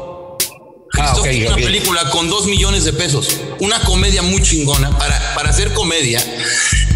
Ah, 1.07 1.15
una 1.21 1.57
película 1.57 2.11
con 2.11 2.31
dos 2.31 2.47
millones 2.47 2.85
de 2.85 2.93
pesos, 2.93 3.29
una 3.59 3.79
comedia 3.81 4.23
muy 4.23 4.41
chingona 4.41 4.97
para, 4.97 5.35
para 5.35 5.51
hacer 5.51 5.73
comedia 5.75 6.25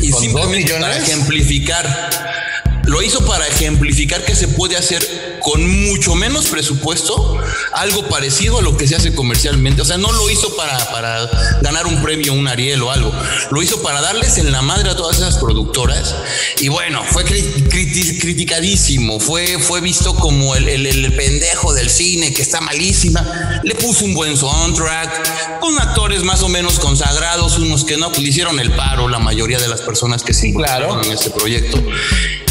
y 0.00 0.12
simplemente 0.12 0.72
para 0.74 0.96
ejemplificar. 0.96 2.80
Lo 2.84 3.02
hizo 3.02 3.24
para 3.26 3.46
ejemplificar 3.46 4.24
que 4.24 4.34
se 4.34 4.48
puede 4.48 4.76
hacer 4.76 5.27
con 5.40 5.66
mucho 5.88 6.14
menos 6.14 6.46
presupuesto 6.46 7.38
algo 7.72 8.08
parecido 8.08 8.58
a 8.58 8.62
lo 8.62 8.76
que 8.76 8.86
se 8.88 8.96
hace 8.96 9.14
comercialmente. 9.14 9.82
O 9.82 9.84
sea, 9.84 9.96
no 9.98 10.12
lo 10.12 10.28
hizo 10.30 10.54
para, 10.56 10.90
para 10.90 11.26
ganar 11.62 11.86
un 11.86 12.02
premio, 12.02 12.32
un 12.32 12.48
Ariel 12.48 12.82
o 12.82 12.90
algo. 12.90 13.12
Lo 13.50 13.62
hizo 13.62 13.80
para 13.82 14.00
darles 14.00 14.38
en 14.38 14.50
la 14.52 14.62
madre 14.62 14.90
a 14.90 14.96
todas 14.96 15.18
esas 15.18 15.36
productoras. 15.38 16.14
Y 16.60 16.68
bueno, 16.68 17.02
fue 17.04 17.24
criticadísimo. 17.24 19.20
Fue, 19.20 19.58
fue 19.58 19.80
visto 19.80 20.14
como 20.14 20.56
el, 20.56 20.68
el, 20.68 21.14
pendejo 21.14 21.72
del 21.74 21.90
cine 21.90 22.32
que 22.32 22.42
está 22.42 22.60
malísima. 22.60 23.60
Le 23.62 23.74
puso 23.74 24.04
un 24.04 24.14
buen 24.14 24.36
soundtrack, 24.36 25.60
con 25.60 25.78
actores 25.80 26.22
más 26.22 26.42
o 26.42 26.48
menos 26.48 26.78
consagrados, 26.78 27.58
unos 27.58 27.84
que 27.84 27.96
no, 27.96 28.08
pues 28.10 28.22
le 28.22 28.28
hicieron 28.28 28.60
el 28.60 28.72
paro 28.72 29.08
la 29.08 29.18
mayoría 29.18 29.58
de 29.58 29.68
las 29.68 29.80
personas 29.80 30.22
que 30.22 30.34
se 30.34 30.48
claro. 30.52 31.02
en 31.02 31.12
este 31.12 31.30
proyecto. 31.30 31.82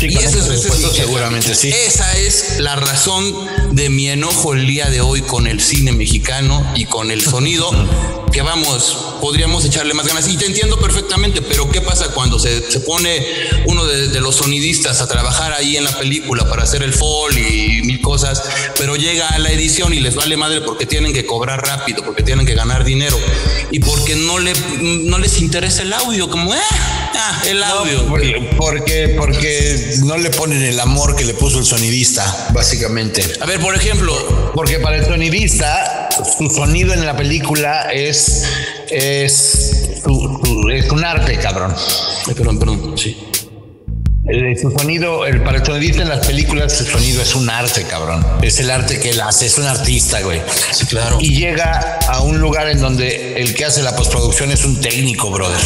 y 0.01 0.17
esa 0.17 0.39
es, 0.39 0.67
seguramente 0.94 1.56
sí. 1.56 1.70
Esa 1.70 2.17
es 2.17 2.60
la 2.60 2.75
razón 2.88 3.24
de 3.72 3.89
mi 3.89 4.08
enojo 4.08 4.53
el 4.53 4.65
día 4.65 4.89
de 4.89 5.01
hoy 5.01 5.22
con 5.22 5.46
el 5.46 5.60
cine 5.60 5.91
mexicano 5.91 6.65
y 6.75 6.86
con 6.86 7.12
el 7.12 7.22
sonido 7.22 7.70
que 8.32 8.41
vamos, 8.41 9.15
podríamos 9.20 9.65
echarle 9.65 9.94
más 9.94 10.08
ganas. 10.08 10.27
Y 10.29 10.38
te 10.38 10.46
entiendo 10.46 10.79
perfectamente, 10.79 11.41
pero 11.41 11.70
¿qué 11.70 11.82
pasa 11.82 12.10
cuando 12.13 12.39
se, 12.39 12.62
pone 12.86 13.25
uno 13.65 13.86
de, 13.86 14.22
los 14.22 14.38
sonidistas 14.38 15.01
a 15.01 15.08
trabajar 15.08 15.53
ahí 15.53 15.75
en 15.75 15.84
la 15.84 15.98
película 15.98 16.48
para 16.50 16.63
hacer 16.63 16.82
el 16.82 16.94
fall 16.94 17.38
y 17.38 17.82
mil 17.84 18.00
cosas, 18.01 18.44
pero 18.77 18.96
llega 18.96 19.27
a 19.29 19.39
la 19.39 19.51
edición 19.51 19.94
y 19.94 20.00
les 20.00 20.15
vale 20.15 20.38
madre 20.38 20.62
porque 20.62 20.86
tienen 20.86 21.13
que 21.13 21.25
cobrar 21.25 21.65
rápido, 21.65 22.03
porque 22.03 22.24
tienen 22.24 22.46
que 22.46 22.53
ganar 22.53 22.84
dinero 22.84 23.20
y 23.72 23.79
porque 23.79 24.15
no, 24.15 24.39
le, 24.39 24.53
no 24.82 25.17
les 25.20 25.39
interesa 25.39 25.82
el 25.82 25.94
audio, 25.94 26.29
como, 26.29 26.53
eh, 26.53 26.60
ah, 27.17 27.41
el 27.47 27.63
audio. 27.63 28.05
porque, 28.57 29.15
porque 29.17 29.95
no 30.03 30.17
le 30.17 30.29
ponen 30.29 30.62
el 30.63 30.79
amor 30.79 31.15
que 31.15 31.25
le 31.25 31.33
puso 31.33 31.59
el 31.59 31.65
sonidista, 31.65 32.50
básicamente. 32.53 33.24
A 33.39 33.45
ver, 33.45 33.59
por 33.59 33.75
ejemplo. 33.75 34.13
Porque 34.53 34.79
para 34.79 34.97
el 34.97 35.05
sonidista, 35.05 36.09
su 36.38 36.50
sonido 36.50 36.93
en 36.93 37.05
la 37.05 37.15
película 37.15 37.89
es 37.91 38.43
es, 38.89 40.03
un 40.05 41.03
arte, 41.03 41.38
cabrón. 41.38 41.74
perdón, 42.25 42.59
perdón, 42.59 42.97
sí. 42.97 43.17
su 44.62 44.71
sonido, 44.71 45.25
el, 45.25 45.43
para 45.43 45.59
el 45.59 45.65
sonidista 45.65 46.01
en 46.01 46.09
las 46.09 46.25
películas, 46.25 46.77
su 46.77 46.86
sonido 46.86 47.21
es 47.21 47.36
un 47.36 47.50
arte, 47.50 47.83
cabrón. 47.83 48.25
Es 48.41 48.59
el 48.59 48.69
arte 48.69 49.00
que 49.00 49.12
él 49.12 49.21
hace, 49.21 49.45
es 49.45 49.57
un 49.57 49.65
artista, 49.65 50.21
güey. 50.21 50.41
Sí, 50.71 50.86
claro. 50.86 51.17
Y 51.19 51.36
llega 51.36 52.00
a 52.07 52.21
un 52.21 52.39
lugar 52.39 52.69
en 52.69 52.79
donde 52.79 53.41
el 53.41 53.53
que 53.53 53.65
hace 53.65 53.83
la 53.83 53.95
postproducción 53.95 54.51
es 54.51 54.63
un 54.63 54.79
técnico, 54.79 55.29
brother. 55.31 55.62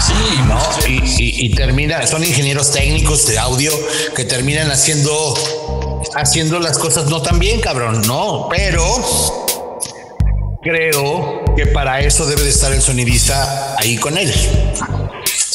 Sí, 0.00 0.12
¿no? 0.46 0.60
Y, 0.86 1.46
y, 1.46 1.54
termina, 1.54 2.06
son 2.06 2.24
ingenieros 2.24 2.70
técnicos 2.70 3.26
de 3.26 3.38
audio 3.38 3.72
que 4.14 4.24
terminan 4.24 4.70
haciendo, 4.70 5.34
haciendo 6.14 6.60
las 6.60 6.78
cosas 6.78 7.06
no 7.06 7.20
tan 7.20 7.38
bien, 7.38 7.60
cabrón, 7.60 8.02
¿no? 8.06 8.48
Pero 8.48 9.46
creo 10.62 11.44
que 11.56 11.66
para 11.66 12.00
eso 12.00 12.26
debe 12.26 12.42
de 12.42 12.50
estar 12.50 12.72
el 12.72 12.82
sonidista 12.82 13.76
ahí 13.78 13.96
con 13.96 14.16
él. 14.16 14.32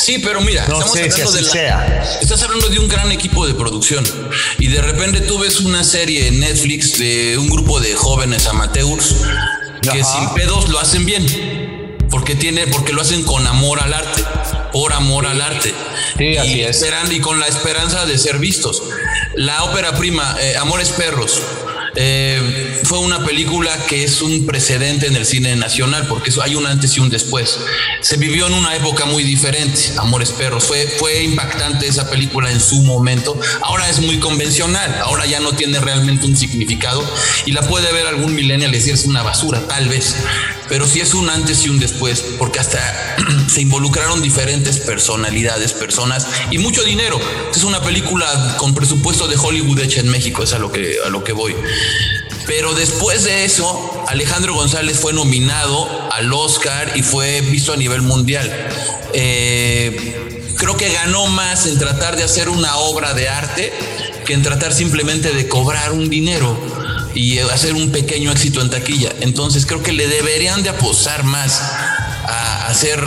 Sí, 0.04 0.20
pero 0.20 0.42
mira, 0.42 0.66
no 0.68 0.80
estamos 0.82 0.98
hablando 0.98 1.32
de 1.32 1.44
sea. 1.44 2.20
Estás 2.22 2.44
hablando 2.44 2.68
de 2.68 2.78
un 2.78 2.90
gran 2.90 3.10
equipo 3.14 3.48
de 3.48 3.54
producción 3.54 4.04
y 4.60 4.68
de 4.68 4.82
repente 4.82 5.22
tú 5.22 5.40
ves 5.40 5.62
una 5.62 5.86
serie 5.86 6.28
en 6.28 6.42
Netflix 6.42 7.00
de 7.00 7.38
un 7.38 7.48
grupo 7.48 7.80
de 7.80 7.94
jóvenes 7.94 8.46
amateurs 8.48 9.16
que 9.82 10.04
sin 10.04 10.30
pedos 10.36 10.68
lo 10.68 10.80
hacen 10.80 11.06
bien. 11.06 11.98
Porque 12.10 12.36
tiene, 12.36 12.68
porque 12.68 12.92
lo 12.92 13.02
hacen 13.02 13.24
con 13.24 13.48
amor 13.48 13.80
al 13.80 13.94
arte, 13.94 14.24
por 14.74 14.92
amor 14.92 15.26
al 15.26 15.40
arte. 15.40 15.74
Sí, 16.18 16.26
y 16.26 16.38
así 16.38 16.62
es. 16.62 16.86
y 17.12 17.20
con 17.22 17.40
la 17.40 17.48
esperanza 17.48 18.06
de 18.06 18.18
ser 18.18 18.40
vistos. 18.40 18.84
La 19.36 19.64
ópera 19.64 19.96
prima, 19.96 20.36
eh, 20.42 20.56
Amores 20.58 20.90
Perros, 20.90 21.42
eh, 21.96 22.82
fue 22.84 22.98
una 23.00 23.24
película 23.24 23.72
que 23.88 24.04
es 24.04 24.22
un 24.24 24.48
precedente 24.48 25.06
en 25.06 25.16
el 25.16 25.26
cine 25.26 25.56
nacional, 25.56 26.08
porque 26.08 26.32
hay 26.42 26.56
un 26.56 26.66
antes 26.66 26.98
y 26.98 27.00
un 27.00 27.10
después. 27.10 27.60
Se 28.02 28.18
vivió 28.18 28.48
en 28.48 28.54
una 28.54 28.76
época 28.76 29.06
muy 29.06 29.24
diferente, 29.24 29.80
Amores 29.98 30.32
Perros. 30.32 30.66
Fue, 30.66 30.88
fue 30.88 31.24
impactante 31.24 31.88
esa 31.88 32.10
película 32.10 32.52
en 32.52 32.60
su 32.60 32.82
momento. 32.82 33.40
Ahora 33.62 33.88
es 33.90 34.00
muy 34.00 34.18
convencional, 34.18 35.00
ahora 35.04 35.26
ya 35.28 35.40
no 35.40 35.54
tiene 35.54 35.80
realmente 35.80 36.26
un 36.26 36.36
significado 36.36 37.08
y 37.46 37.52
la 37.52 37.62
puede 37.62 37.92
ver 37.92 38.08
algún 38.08 38.34
millennial 38.34 38.74
y 38.74 38.78
decir 38.78 38.96
es 38.96 39.06
una 39.06 39.22
basura, 39.22 39.68
tal 39.68 39.88
vez. 39.88 40.16
Pero 40.70 40.88
sí 40.88 41.02
es 41.02 41.14
un 41.14 41.30
antes 41.30 41.66
y 41.66 41.70
un 41.70 41.80
después, 41.80 42.24
porque 42.38 42.60
hasta 42.60 42.80
se 43.48 43.62
involucraron 43.62 44.22
diferentes 44.22 44.80
personalidades, 44.80 45.74
personas 45.74 46.28
y 46.52 46.58
mucho 46.58 46.84
dinero. 46.84 47.20
Es 47.54 47.64
una 47.64 47.82
película 47.82 48.56
con 48.58 48.74
presupuesto 48.74 49.28
de 49.28 49.36
Hollywood 49.38 49.80
hecha 49.80 50.00
en 50.00 50.10
México, 50.10 50.44
es 50.44 50.54
a 50.54 50.60
lo 50.60 50.72
que, 50.72 50.98
a 51.06 51.10
lo 51.10 51.24
que 51.24 51.34
voy. 51.34 51.56
Pero 52.46 52.74
después 52.74 53.24
de 53.24 53.46
eso, 53.46 54.04
Alejandro 54.08 54.54
González 54.54 55.00
fue 55.00 55.14
nominado 55.14 56.10
al 56.12 56.32
Oscar 56.34 56.92
y 56.96 57.04
fue 57.04 57.42
visto 57.42 57.74
a 57.74 57.78
nivel 57.78 58.02
mundial. 58.02 58.52
Eh, 59.14 60.54
creo 60.58 60.76
que 60.76 60.92
ganó 60.92 61.28
más 61.28 61.66
en 61.68 61.78
tratar 61.78 62.16
de 62.18 62.24
hacer 62.24 62.50
una 62.50 62.78
obra 62.78 63.14
de 63.14 63.30
arte 63.30 63.74
que 64.26 64.34
en 64.34 64.42
tratar 64.42 64.74
simplemente 64.74 65.32
de 65.32 65.48
cobrar 65.48 65.92
un 65.92 66.10
dinero 66.10 66.58
y 67.16 67.40
hacer 67.40 67.74
un 67.74 67.92
pequeño 67.92 68.32
éxito 68.32 68.62
en 68.62 68.70
taquilla. 68.70 69.14
Entonces 69.22 69.66
creo 69.66 69.84
que 69.84 69.94
le 69.94 70.08
deberían 70.08 70.64
de 70.64 70.70
apostar 70.70 71.24
más 71.24 71.62
a 71.62 72.68
hacer 72.68 73.04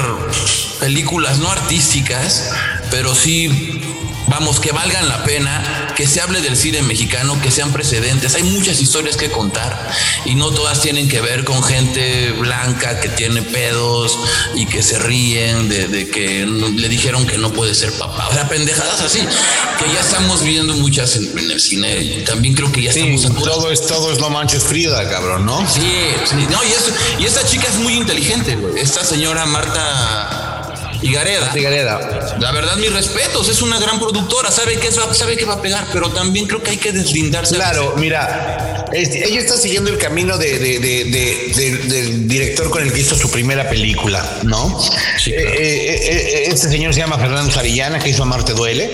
películas 0.81 1.39
no 1.39 1.51
artísticas, 1.51 2.51
pero 2.91 3.15
sí 3.15 3.81
vamos, 4.29 4.61
que 4.61 4.73
valgan 4.73 5.09
la 5.09 5.25
pena, 5.25 5.93
que 5.97 6.07
se 6.07 6.21
hable 6.21 6.41
del 6.41 6.57
cine 6.57 6.83
mexicano, 6.83 7.41
que 7.41 7.51
sean 7.51 7.73
precedentes. 7.73 8.35
Hay 8.35 8.43
muchas 8.43 8.81
historias 8.81 9.17
que 9.17 9.31
contar 9.31 9.91
y 10.25 10.35
no 10.35 10.51
todas 10.51 10.81
tienen 10.81 11.09
que 11.09 11.21
ver 11.21 11.45
con 11.45 11.63
gente 11.63 12.33
blanca 12.33 13.01
que 13.01 13.09
tiene 13.09 13.43
pedos 13.43 14.19
y 14.55 14.67
que 14.67 14.83
se 14.83 14.99
ríen 14.99 15.69
de, 15.69 16.09
que 16.09 16.47
le 16.47 16.89
dijeron 16.89 17.27
que 17.27 17.39
no 17.39 17.53
puede 17.53 17.75
ser 17.75 17.93
papá. 17.93 18.29
O 18.29 18.33
sea, 18.33 18.49
pendejadas 18.49 19.01
así, 19.01 19.21
que 19.21 19.93
ya 19.93 20.01
estamos 20.01 20.43
viendo 20.43 20.75
muchas 20.75 21.17
en, 21.17 21.51
el 21.51 21.61
cine. 21.61 21.99
Y 21.99 22.25
también 22.25 22.55
creo 22.55 22.71
que 22.73 22.83
ya 22.83 22.91
estamos 22.91 23.23
Todo 23.43 23.71
es, 23.71 23.87
todo 23.87 24.13
es 24.13 24.19
no 24.19 24.31
manches 24.31 24.65
Frida, 24.65 25.09
cabrón, 25.09 25.47
¿no? 25.47 25.67
Sí, 25.69 25.81
sí 26.25 26.47
no, 26.51 26.59
y, 26.65 27.23
y 27.23 27.27
esta 27.27 27.45
chica 27.45 27.67
es 27.69 27.77
muy 27.77 27.95
inteligente, 27.95 28.57
güey. 28.57 28.79
Esta 28.81 29.05
señora 29.05 29.47
Marta 29.47 30.46
y 31.03 31.13
Gareda. 31.13 32.37
La 32.39 32.53
verdad, 32.53 32.77
mis 32.77 32.93
respetos, 32.93 33.49
es 33.49 33.63
una 33.63 33.79
gran 33.79 33.99
productora, 33.99 34.51
sabe 34.51 34.79
que, 34.79 34.91
sabe 34.91 35.37
que 35.37 35.45
va 35.45 35.55
a 35.55 35.63
pegar, 35.63 35.87
pero 35.93 36.11
también 36.11 36.47
creo 36.47 36.63
que 36.63 36.71
hay 36.71 36.77
que 36.77 36.93
deslindarse. 36.93 37.55
Claro, 37.55 37.95
mira, 37.97 38.87
ella 38.93 39.41
está 39.41 39.57
siguiendo 39.57 39.91
el 39.91 39.99
camino 39.99 40.39
de, 40.39 40.59
del 40.59 42.29
director 42.29 42.71
con 42.71 42.83
el 42.83 42.93
que 42.93 43.01
hizo 43.01 43.17
su 43.17 43.31
primera 43.31 43.69
película, 43.69 44.25
¿no? 44.45 44.79
Sí, 45.19 45.33
eh, 45.33 45.37
eh, 45.37 46.01
eh, 46.09 46.45
este 46.49 46.69
señor 46.69 46.95
se 46.95 47.01
llama 47.01 47.19
Fernando 47.19 47.51
Sarillana, 47.53 47.99
que 47.99 48.11
hizo 48.11 48.25
Marte 48.25 48.53
Duele. 48.53 48.93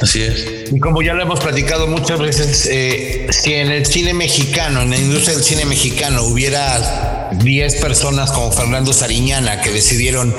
Así 0.00 0.22
es. 0.22 0.65
Y 0.72 0.80
como 0.80 1.02
ya 1.02 1.14
lo 1.14 1.22
hemos 1.22 1.40
platicado 1.40 1.86
muchas 1.86 2.18
veces, 2.18 2.68
si 3.30 3.54
en 3.54 3.70
el 3.70 3.86
cine 3.86 4.14
mexicano, 4.14 4.82
en 4.82 4.90
la 4.90 4.96
industria 4.96 5.34
del 5.34 5.44
cine 5.44 5.64
mexicano, 5.64 6.22
hubiera 6.24 7.30
10 7.32 7.76
personas 7.76 8.32
como 8.32 8.50
Fernando 8.52 8.92
Sariñana 8.92 9.60
que 9.60 9.70
decidieron 9.70 10.34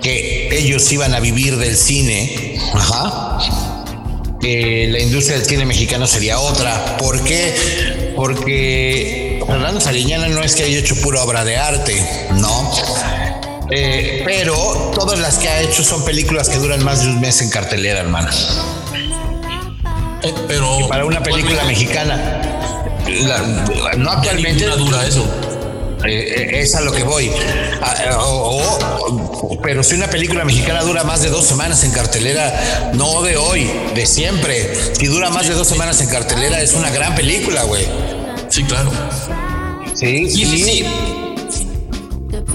que 0.00 0.48
ellos 0.56 0.90
iban 0.92 1.14
a 1.14 1.20
vivir 1.20 1.56
del 1.56 1.76
cine, 1.76 2.58
ajá, 2.74 3.38
la 4.42 4.98
industria 4.98 5.38
del 5.38 5.46
cine 5.46 5.64
mexicano 5.64 6.06
sería 6.06 6.40
otra. 6.40 6.96
¿Por 6.98 7.22
qué? 7.22 8.12
Porque 8.16 9.42
Fernando 9.46 9.80
Sariñana 9.80 10.28
no 10.28 10.42
es 10.42 10.56
que 10.56 10.64
haya 10.64 10.78
hecho 10.78 10.96
pura 10.96 11.22
obra 11.22 11.44
de 11.44 11.56
arte, 11.56 11.94
¿no? 12.34 12.72
Eh, 13.70 14.22
pero 14.24 14.92
todas 14.94 15.18
las 15.20 15.38
que 15.38 15.48
ha 15.48 15.62
hecho 15.62 15.82
son 15.84 16.04
películas 16.04 16.48
que 16.48 16.58
duran 16.58 16.84
más 16.84 17.02
de 17.04 17.10
un 17.10 17.20
mes 17.20 17.40
en 17.40 17.50
cartelera, 17.50 18.00
hermana. 18.00 18.30
Eh, 20.24 20.34
para 20.88 21.04
una 21.04 21.22
película 21.22 21.64
mexicana, 21.64 22.40
no 23.96 24.10
actualmente 24.10 24.64
dura 24.66 25.06
eso. 25.06 25.24
Eh, 26.04 26.50
eh, 26.54 26.60
es 26.62 26.74
a 26.74 26.80
lo 26.80 26.92
que 26.92 27.04
voy. 27.04 27.30
pero 29.62 29.82
si 29.84 29.94
una 29.94 30.08
película 30.08 30.44
mexicana 30.44 30.82
dura 30.82 31.04
más 31.04 31.22
de 31.22 31.30
dos 31.30 31.44
semanas 31.44 31.84
en 31.84 31.92
cartelera, 31.92 32.90
no 32.94 33.22
de 33.22 33.36
hoy, 33.36 33.70
de 33.94 34.06
siempre. 34.06 34.74
Si 34.94 35.06
dura 35.06 35.30
más 35.30 35.48
de 35.48 35.54
dos 35.54 35.66
semanas 35.66 36.00
en 36.00 36.08
cartelera, 36.08 36.60
es 36.60 36.74
una 36.74 36.90
gran 36.90 37.14
película, 37.14 37.62
güey. 37.64 37.86
Sí, 38.48 38.64
claro. 38.64 38.90
Sí, 39.94 40.28
sí, 40.28 40.44
sí. 40.46 40.84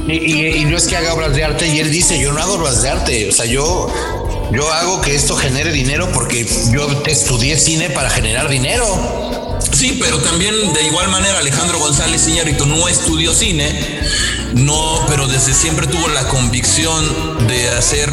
Y, 0.07 0.63
no 0.65 0.77
es 0.77 0.87
que 0.87 0.95
haga 0.95 1.13
obras 1.13 1.35
de 1.35 1.43
arte, 1.43 1.67
y 1.67 1.79
él 1.79 1.91
dice, 1.91 2.17
yo 2.19 2.31
no 2.31 2.41
hago 2.41 2.53
obras 2.53 2.81
de 2.81 2.89
arte, 2.89 3.29
o 3.29 3.31
sea, 3.33 3.45
yo, 3.45 3.91
yo 4.51 4.71
hago 4.71 5.01
que 5.01 5.15
esto 5.15 5.35
genere 5.35 5.71
dinero 5.71 6.09
porque 6.13 6.47
yo 6.71 6.87
estudié 7.05 7.57
cine 7.57 7.89
para 7.89 8.09
generar 8.09 8.49
dinero. 8.49 9.57
Sí, 9.71 9.97
pero 10.01 10.19
también 10.19 10.73
de 10.73 10.83
igual 10.83 11.09
manera 11.09 11.39
Alejandro 11.39 11.79
González 11.79 12.27
Iñárritu 12.27 12.65
no 12.65 12.87
estudió 12.87 13.33
cine, 13.33 14.01
no, 14.53 15.05
pero 15.07 15.27
desde 15.27 15.53
siempre 15.53 15.87
tuvo 15.87 16.07
la 16.09 16.27
convicción 16.27 17.47
de 17.47 17.69
hacer 17.69 18.11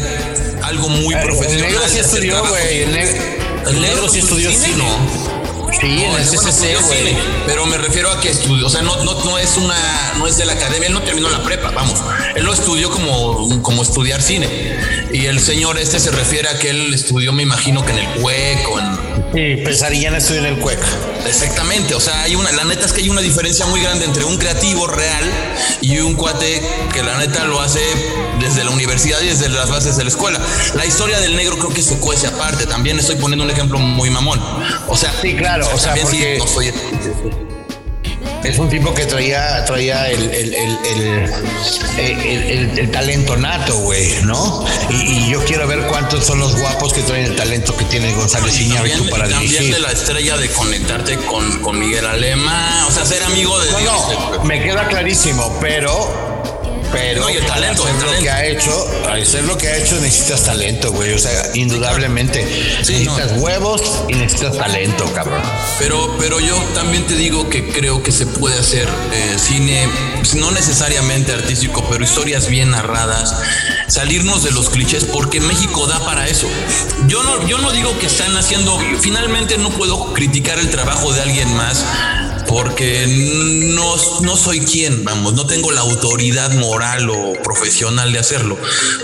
algo 0.63 0.89
muy 0.89 1.15
profesional. 1.15 1.65
El 1.65 1.71
negro 1.71 1.89
sí 1.89 1.99
estudió, 1.99 2.47
güey. 2.47 2.81
El, 2.81 3.81
negro, 3.81 4.09
sí 4.09 4.19
estudió 4.19 4.51
cine. 4.51 4.85
Sí, 5.79 6.03
en 6.03 6.11
el 6.13 6.25
CCC, 6.25 6.81
güey. 6.85 7.17
Pero 7.45 7.65
me 7.65 7.77
refiero 7.77 8.09
a 8.11 8.19
que 8.19 8.29
estudió, 8.29 8.67
o 8.67 8.69
sea, 8.69 8.81
no, 8.81 9.03
no, 9.03 9.23
no 9.23 9.37
es 9.37 9.57
una, 9.57 9.75
no 10.17 10.27
es 10.27 10.37
de 10.37 10.45
la 10.45 10.53
academia, 10.53 10.87
él 10.87 10.93
no 10.93 11.01
terminó 11.01 11.29
la 11.29 11.43
prepa, 11.43 11.71
vamos. 11.71 12.01
Él 12.35 12.43
lo 12.43 12.53
estudió 12.53 12.89
como, 12.89 13.61
como 13.61 13.83
estudiar 13.83 14.21
cine. 14.21 14.47
Y 15.11 15.25
el 15.25 15.39
señor 15.39 15.77
este 15.77 15.99
se 15.99 16.11
refiere 16.11 16.49
a 16.49 16.57
que 16.59 16.69
él 16.69 16.93
estudió, 16.93 17.33
me 17.33 17.43
imagino 17.43 17.85
que 17.85 17.91
en 17.91 17.99
el 17.99 18.07
Cueco, 18.21 18.79
en, 18.79 19.05
Sí, 19.35 19.57
Pesarillana 19.65 20.19
estudió 20.19 20.39
en 20.39 20.45
el 20.45 20.59
CUEC. 20.59 20.79
Exactamente, 21.27 21.93
o 21.93 21.99
sea, 21.99 22.21
hay 22.21 22.35
una, 22.35 22.53
la 22.53 22.63
neta 22.63 22.85
es 22.85 22.93
que 22.93 23.01
hay 23.01 23.09
una 23.09 23.19
diferencia 23.19 23.65
muy 23.65 23.81
grande 23.81 24.05
entre 24.05 24.23
un 24.23 24.37
creativo 24.37 24.87
real 24.87 25.25
y 25.81 25.97
un 25.99 26.15
cuate 26.15 26.61
que 26.93 27.03
la 27.03 27.17
neta 27.17 27.43
lo 27.43 27.59
hace 27.59 27.81
desde 28.39 28.63
la 28.63 28.71
universidad 28.71 29.19
y 29.21 29.27
desde 29.27 29.49
las 29.49 29.69
bases 29.69 29.97
de 29.97 30.03
la 30.03 30.09
escuela. 30.09 30.39
La 30.75 30.85
historia 30.85 31.19
del 31.19 31.35
negro 31.35 31.57
creo 31.57 31.69
que 31.73 31.81
se 31.81 31.97
cuece 31.99 32.27
aparte, 32.27 32.65
también 32.65 32.99
estoy 32.99 33.15
poniendo 33.15 33.43
un 33.45 33.51
ejemplo 33.51 33.77
muy 33.79 34.09
mamón. 34.09 34.39
O 34.87 34.95
sea, 34.97 35.13
Sí, 35.21 35.35
claro, 35.35 35.67
o 35.73 35.77
sea, 35.77 35.93
también 35.95 36.07
sí, 36.07 36.17
porque- 36.17 36.37
no 36.39 36.47
soy 36.47 36.73
Es 38.43 38.59
un 38.59 38.69
tipo 38.69 38.93
que 38.93 39.05
traía, 39.05 39.65
traía 39.65 40.07
el, 40.11 40.21
el, 40.31 40.53
el, 41.97 42.79
el, 42.79 42.91
talento 42.91 43.35
nato, 43.37 43.75
güey, 43.79 44.21
¿no? 44.23 44.63
Y, 44.91 44.95
y 44.95 45.29
yo 45.31 45.43
quiero 45.45 45.67
ver 45.67 45.87
cuántos 45.87 46.25
son 46.25 46.39
los 46.39 46.55
guapos 46.59 46.93
que 46.93 47.01
traen 47.01 47.25
el 47.25 47.35
talento 47.35 47.75
que 47.75 47.85
tiene 47.85 48.13
González 48.13 48.59
Iñárritu 48.61 49.09
para 49.09 49.27
también 49.27 49.51
dirigir. 49.51 49.73
de 49.75 49.79
la 49.81 49.91
estrella 49.91 50.37
de 50.37 50.49
conectarte 50.49 51.17
con, 51.17 51.59
con 51.61 51.79
Miguel 51.79 52.05
Alema, 52.05 52.85
o 52.87 52.91
sea, 52.91 53.03
ser 53.05 53.23
amigo 53.23 53.57
de 53.59 53.71
No, 53.71 53.77
Dios. 53.79 53.95
no, 54.37 54.43
me 54.43 54.61
queda 54.61 54.87
clarísimo, 54.87 55.57
pero. 55.59 56.24
Pero 56.95 57.21
No, 57.21 57.29
y 57.29 57.35
el 57.35 57.45
talento, 57.45 57.83
hacer 57.83 57.95
el 57.95 58.01
lo 58.01 58.11
que 58.19 58.25
talento. 58.25 58.31
ha 58.31 58.45
hecho, 58.45 59.09
hacer 59.11 59.43
lo 59.43 59.57
que 59.57 59.67
ha 59.67 59.77
hecho 59.77 59.95
necesitas 59.99 60.43
talento, 60.43 60.91
güey. 60.93 61.13
O 61.13 61.19
sea, 61.19 61.51
indudablemente. 61.53 62.45
Sí, 62.83 62.93
necesitas 62.93 63.33
huevos 63.37 63.81
y 64.07 64.13
necesitas 64.13 64.57
talento, 64.57 65.05
cabrón. 65.13 65.41
Pero, 65.79 66.15
pero 66.17 66.39
yo 66.39 66.55
también 66.73 67.05
te 67.05 67.15
digo 67.15 67.49
que 67.49 67.67
creo 67.69 68.01
que 68.01 68.11
se 68.11 68.25
puede 68.25 68.57
hacer 68.57 68.87
eh, 69.11 69.35
cine, 69.37 69.87
pues, 70.15 70.35
no 70.35 70.51
necesariamente 70.51 71.33
artístico, 71.33 71.85
pero 71.89 72.03
historias 72.03 72.47
bien 72.47 72.71
narradas, 72.71 73.35
salirnos 73.87 74.43
de 74.43 74.51
los 74.51 74.69
clichés, 74.69 75.03
porque 75.05 75.41
México 75.41 75.87
da 75.87 75.99
para 76.05 76.27
eso. 76.27 76.47
Yo 77.07 77.21
no, 77.23 77.45
yo 77.47 77.57
no 77.57 77.71
digo 77.71 77.97
que 77.99 78.05
están 78.05 78.35
haciendo, 78.37 78.79
finalmente 79.01 79.57
no 79.57 79.69
puedo 79.69 80.13
criticar 80.13 80.59
el 80.59 80.69
trabajo 80.69 81.11
de 81.13 81.21
alguien 81.21 81.53
más. 81.55 81.83
Porque 82.47 83.05
no, 83.75 83.95
no 84.21 84.37
soy 84.37 84.59
quien, 84.61 85.03
vamos, 85.03 85.33
no 85.33 85.45
tengo 85.45 85.71
la 85.71 85.81
autoridad 85.81 86.53
moral 86.53 87.09
o 87.09 87.33
profesional 87.43 88.13
de 88.13 88.19
hacerlo. 88.19 88.57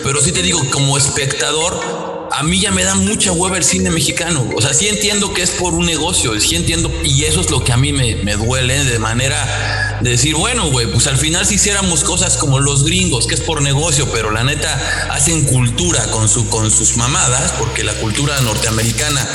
Pero 0.03 0.21
sí 0.21 0.31
te 0.31 0.41
digo, 0.41 0.61
como 0.71 0.97
espectador, 0.97 2.29
a 2.31 2.43
mí 2.43 2.59
ya 2.59 2.71
me 2.71 2.83
da 2.83 2.95
mucha 2.95 3.31
hueva 3.31 3.57
el 3.57 3.63
cine 3.63 3.89
mexicano. 3.89 4.47
O 4.55 4.61
sea, 4.61 4.73
sí 4.73 4.87
entiendo 4.87 5.33
que 5.33 5.41
es 5.41 5.51
por 5.51 5.73
un 5.73 5.85
negocio, 5.85 6.39
sí 6.39 6.55
entiendo, 6.55 6.91
y 7.03 7.25
eso 7.25 7.41
es 7.41 7.49
lo 7.49 7.63
que 7.63 7.73
a 7.73 7.77
mí 7.77 7.91
me, 7.91 8.15
me 8.17 8.35
duele 8.35 8.83
de 8.83 8.99
manera 8.99 9.80
de 10.01 10.09
decir, 10.09 10.35
bueno, 10.35 10.69
güey, 10.71 10.87
pues 10.91 11.07
al 11.07 11.17
final 11.17 11.45
si 11.45 11.55
hiciéramos 11.55 12.03
cosas 12.03 12.37
como 12.37 12.59
los 12.59 12.83
gringos, 12.85 13.27
que 13.27 13.35
es 13.35 13.41
por 13.41 13.61
negocio, 13.61 14.09
pero 14.11 14.31
la 14.31 14.43
neta 14.43 15.07
hacen 15.11 15.43
cultura 15.45 16.09
con, 16.11 16.27
su, 16.27 16.47
con 16.49 16.71
sus 16.71 16.97
mamadas, 16.97 17.53
porque 17.59 17.83
la 17.83 17.93
cultura 17.93 18.39
norteamericana 18.41 19.27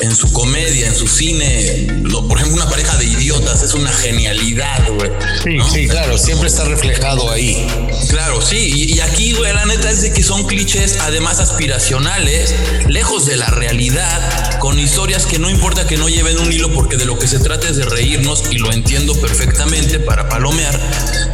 en 0.00 0.14
su 0.14 0.32
comedia, 0.32 0.86
en 0.86 0.94
su 0.94 1.08
cine, 1.08 1.86
lo- 2.02 2.26
por 2.28 2.38
ejemplo, 2.38 2.62
una 2.62 2.70
pareja 2.70 2.96
de 2.98 3.04
idiotas 3.06 3.62
es 3.62 3.74
una 3.74 3.90
genialidad, 3.92 4.88
güey. 4.94 5.10
Sí, 5.42 5.56
¿no? 5.56 5.68
sí, 5.70 5.88
claro, 5.88 6.16
siempre 6.18 6.48
está 6.48 6.64
reflejado 6.64 7.30
ahí. 7.30 7.66
Claro, 8.08 8.40
sí, 8.42 8.56
y, 8.58 8.94
y 8.94 9.00
aquí, 9.00 9.32
güey, 9.32 9.52
la 9.52 9.64
neta 9.66 9.90
es 9.90 10.02
de 10.02 10.12
que 10.12 10.22
son 10.22 10.46
clichés, 10.46 10.98
además 11.00 11.40
aspiracionales, 11.40 12.54
lejos 12.88 13.26
de 13.26 13.36
la 13.36 13.46
realidad, 13.48 14.58
con 14.60 14.78
historias 14.78 15.26
que 15.26 15.38
no 15.38 15.50
importa 15.50 15.86
que 15.86 15.96
no 15.96 16.08
lleven 16.08 16.38
un 16.38 16.52
hilo, 16.52 16.72
porque 16.72 16.96
de 16.96 17.06
lo 17.06 17.18
que 17.18 17.26
se 17.26 17.38
trata 17.40 17.68
es 17.68 17.76
de 17.76 17.84
reírnos, 17.84 18.44
y 18.50 18.58
lo 18.58 18.70
entiendo 18.72 19.14
perfectamente 19.20 19.98
para 19.98 20.11
palomear, 20.28 20.78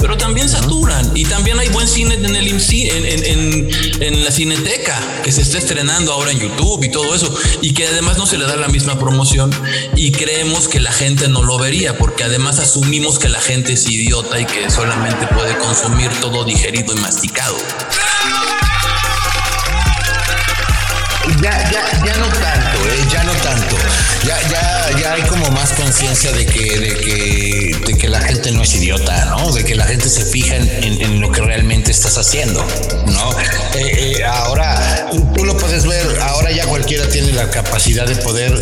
pero 0.00 0.16
también 0.16 0.48
saturan, 0.48 1.10
y 1.14 1.24
también 1.24 1.58
hay 1.58 1.68
buen 1.68 1.86
cine 1.88 2.14
en, 2.14 2.36
el 2.36 2.48
en- 2.48 3.24
en- 3.24 4.02
en 4.02 4.24
la 4.24 4.30
cineteca, 4.30 4.98
que 5.24 5.32
se 5.32 5.42
está 5.42 5.58
estrenando 5.58 6.12
ahora 6.12 6.30
en 6.30 6.38
YouTube 6.38 6.82
y 6.84 6.90
todo 6.90 7.14
eso, 7.14 7.32
y 7.62 7.74
que 7.74 7.86
además 7.86 8.16
no 8.18 8.26
se 8.26 8.38
le 8.38 8.44
da 8.46 8.56
la 8.56 8.68
misma 8.68 8.98
promoción, 8.98 9.50
y 9.96 10.12
creemos 10.12 10.68
que 10.68 10.80
la 10.80 10.92
gente 10.92 11.28
no 11.28 11.42
lo 11.42 11.58
vería, 11.58 11.98
porque 11.98 12.24
además 12.24 12.58
asumimos 12.58 13.18
que 13.18 13.28
la 13.28 13.40
gente 13.40 13.72
es 13.74 13.88
idiota 13.88 14.38
y 14.40 14.46
que 14.46 14.70
solamente 14.70 15.26
puede 15.28 15.56
consumir 15.58 16.10
todo 16.20 16.44
digerido 16.44 16.94
y 16.94 16.98
masticado. 17.00 17.56
Conciencia 25.88 26.30
de 26.32 26.44
que, 26.44 26.78
de 26.78 26.96
que, 26.96 27.76
de 27.86 27.94
que 27.96 28.08
la 28.08 28.20
gente 28.20 28.50
no 28.50 28.62
es 28.62 28.74
idiota, 28.74 29.24
¿no? 29.24 29.50
De 29.52 29.64
que 29.64 29.74
la 29.74 29.86
gente 29.86 30.10
se 30.10 30.22
fija 30.22 30.56
en, 30.56 31.18
lo 31.18 31.32
que 31.32 31.40
realmente 31.40 31.90
estás 31.90 32.18
haciendo, 32.18 32.62
¿no? 33.06 33.30
Eh, 33.74 34.18
eh, 34.18 34.24
ahora, 34.24 35.08
tú 35.34 35.46
lo 35.46 35.56
puedes 35.56 35.86
ver, 35.86 36.06
ahora 36.20 36.50
ya 36.52 36.66
cualquiera 36.66 37.08
tiene 37.08 37.32
la 37.32 37.50
capacidad 37.50 38.06
de 38.06 38.16
poder 38.16 38.52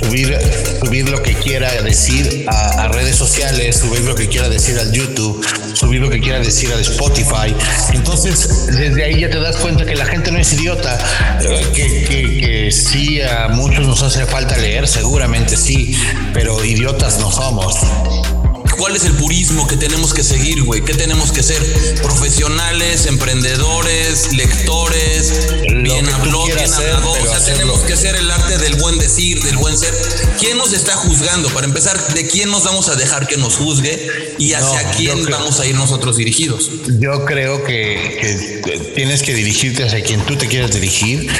subir, 0.00 0.38
subir 0.84 1.08
lo 1.08 1.22
que 1.22 1.32
quiera 1.32 1.80
decir 1.80 2.44
a, 2.46 2.82
a 2.82 2.88
redes 2.88 3.16
sociales, 3.16 3.78
subir 3.78 4.02
lo 4.02 4.14
que 4.14 4.28
quiera 4.28 4.50
decir 4.50 4.78
al 4.78 4.92
YouTube, 4.92 5.42
subir 5.80 6.02
lo 6.02 6.10
que 6.10 6.20
quiera 6.20 6.38
decir 6.40 6.70
al 6.72 6.80
Spotify. 6.80 7.54
Entonces, 7.94 8.66
desde 8.66 9.02
ahí 9.02 9.20
ya 9.20 9.30
te 9.30 9.40
das 9.40 9.56
cuenta 9.56 9.86
que 9.86 9.94
la 9.94 10.04
gente 10.04 10.30
no 10.30 10.38
es 10.38 10.52
idiota, 10.52 10.98
eh, 11.42 11.66
que, 11.74 12.04
que, 12.04 12.38
que 12.38 12.70
sí 12.70 13.22
a 13.22 13.48
muchos 13.48 13.86
nos 13.86 14.02
hace 14.02 14.26
falta 14.26 14.58
leer, 14.58 14.86
seguramente 14.86 15.56
sí, 15.56 15.98
pero 16.34 16.62
idiotas 16.62 17.18
no 17.18 17.32
somos. 17.32 17.76
¿Cuál 18.80 18.96
es 18.96 19.04
el 19.04 19.12
purismo 19.12 19.66
que 19.66 19.76
tenemos 19.76 20.14
que 20.14 20.24
seguir, 20.24 20.62
güey? 20.62 20.80
¿Qué 20.80 20.94
tenemos 20.94 21.32
que 21.32 21.42
ser? 21.42 21.62
Profesionales, 22.02 23.04
emprendedores, 23.04 24.32
lectores, 24.32 25.50
bien 25.82 26.08
habló, 26.08 26.46
bien 26.46 26.72
hablado. 26.72 27.10
O 27.10 27.14
sea, 27.14 27.36
hacerlo. 27.36 27.58
tenemos 27.58 27.80
que 27.82 27.94
ser 27.94 28.16
el 28.16 28.30
arte 28.30 28.56
del 28.56 28.76
buen 28.76 28.98
decir, 28.98 29.42
del 29.42 29.58
buen 29.58 29.76
ser. 29.76 29.92
¿Quién 30.38 30.56
nos 30.56 30.72
está 30.72 30.94
juzgando? 30.96 31.50
Para 31.50 31.66
empezar, 31.66 32.14
¿de 32.14 32.26
quién 32.26 32.50
nos 32.50 32.64
vamos 32.64 32.88
a 32.88 32.96
dejar 32.96 33.26
que 33.26 33.36
nos 33.36 33.56
juzgue 33.56 34.34
y 34.38 34.54
hacia 34.54 34.82
No, 34.82 34.90
quién 34.96 35.24
creo- 35.24 35.38
vamos 35.38 35.60
a 35.60 35.66
ir 35.66 35.74
nosotros 35.74 36.16
dirigidos? 36.16 36.70
Yo 36.98 37.26
creo 37.26 37.62
que, 37.62 38.18
que 38.64 38.78
tienes 38.94 39.22
que 39.22 39.34
dirigirte 39.34 39.84
hacia 39.84 40.02
quien 40.02 40.24
tú 40.24 40.36
te 40.36 40.48
quieras 40.48 40.72
dirigir 40.72 41.30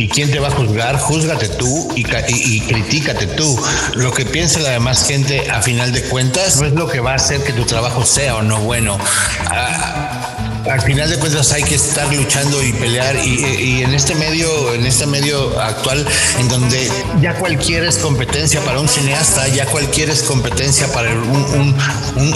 y 0.00 0.08
quién 0.08 0.30
te 0.30 0.38
va 0.38 0.48
a 0.48 0.50
juzgar, 0.50 0.98
júzgate 0.98 1.48
tú 1.48 1.88
y, 1.94 2.00
y, 2.28 2.60
critícate 2.62 3.26
tú. 3.26 3.58
Lo 3.94 4.12
que 4.12 4.24
piense 4.24 4.60
la 4.60 4.70
demás 4.70 5.04
gente 5.06 5.50
a 5.50 5.60
final 5.60 5.92
de 5.92 6.02
cuentas 6.04 6.56
no 6.60 6.66
es 6.66 6.72
lo 6.72 6.88
que 6.88 7.00
va 7.00 7.12
a 7.12 7.16
hacer 7.16 7.42
que 7.42 7.52
tu 7.52 7.64
trabajo 7.64 8.04
sea 8.04 8.36
o 8.36 8.42
no 8.42 8.60
bueno. 8.60 8.98
Ah, 9.46 10.36
al 10.70 10.80
final 10.82 11.08
de 11.10 11.16
cuentas 11.18 11.52
hay 11.52 11.62
que 11.64 11.74
estar 11.74 12.12
luchando 12.14 12.62
y 12.62 12.72
pelear 12.72 13.16
y, 13.24 13.44
y 13.44 13.82
en 13.82 13.92
este 13.94 14.14
medio, 14.14 14.74
en 14.74 14.86
este 14.86 15.06
medio 15.06 15.58
actual, 15.60 16.06
en 16.38 16.48
donde 16.48 16.88
ya 17.20 17.34
cualquiera 17.34 17.88
es 17.88 17.96
competencia 17.98 18.60
para 18.62 18.80
un 18.80 18.88
cineasta, 18.88 19.48
ya 19.48 19.66
cualquiera 19.66 20.12
es 20.12 20.22
competencia 20.22 20.86
para 20.92 21.10
un- 21.12 21.76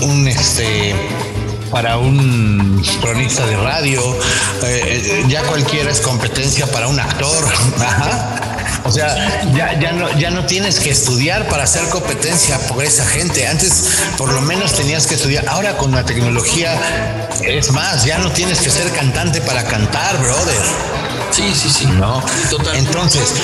un, 0.02 0.28
este 0.28 0.94
para 1.74 1.98
un 1.98 2.80
cronista 3.00 3.44
de 3.46 3.56
radio, 3.56 4.00
eh, 4.62 5.24
ya 5.26 5.42
cualquiera 5.42 5.90
es 5.90 6.00
competencia 6.00 6.70
para 6.70 6.86
un 6.86 7.00
actor. 7.00 7.44
Ajá. 7.80 8.80
O 8.84 8.92
sea, 8.92 9.42
ya, 9.52 9.80
ya, 9.80 9.90
no, 9.90 10.16
ya 10.16 10.30
no 10.30 10.46
tienes 10.46 10.78
que 10.78 10.90
estudiar 10.90 11.48
para 11.48 11.64
hacer 11.64 11.88
competencia 11.88 12.60
por 12.68 12.84
esa 12.84 13.04
gente. 13.04 13.48
Antes 13.48 13.88
por 14.16 14.32
lo 14.32 14.40
menos 14.42 14.74
tenías 14.74 15.08
que 15.08 15.16
estudiar. 15.16 15.48
Ahora 15.48 15.76
con 15.76 15.90
la 15.90 16.04
tecnología 16.04 16.78
es 17.42 17.72
más, 17.72 18.04
ya 18.04 18.18
no 18.18 18.30
tienes 18.30 18.60
que 18.60 18.70
ser 18.70 18.92
cantante 18.92 19.40
para 19.40 19.64
cantar, 19.64 20.16
brother. 20.18 20.62
Sí, 21.32 21.52
sí, 21.54 21.68
sí. 21.68 21.86
¿no? 21.86 22.22
Total. 22.50 22.76
Entonces, 22.76 23.34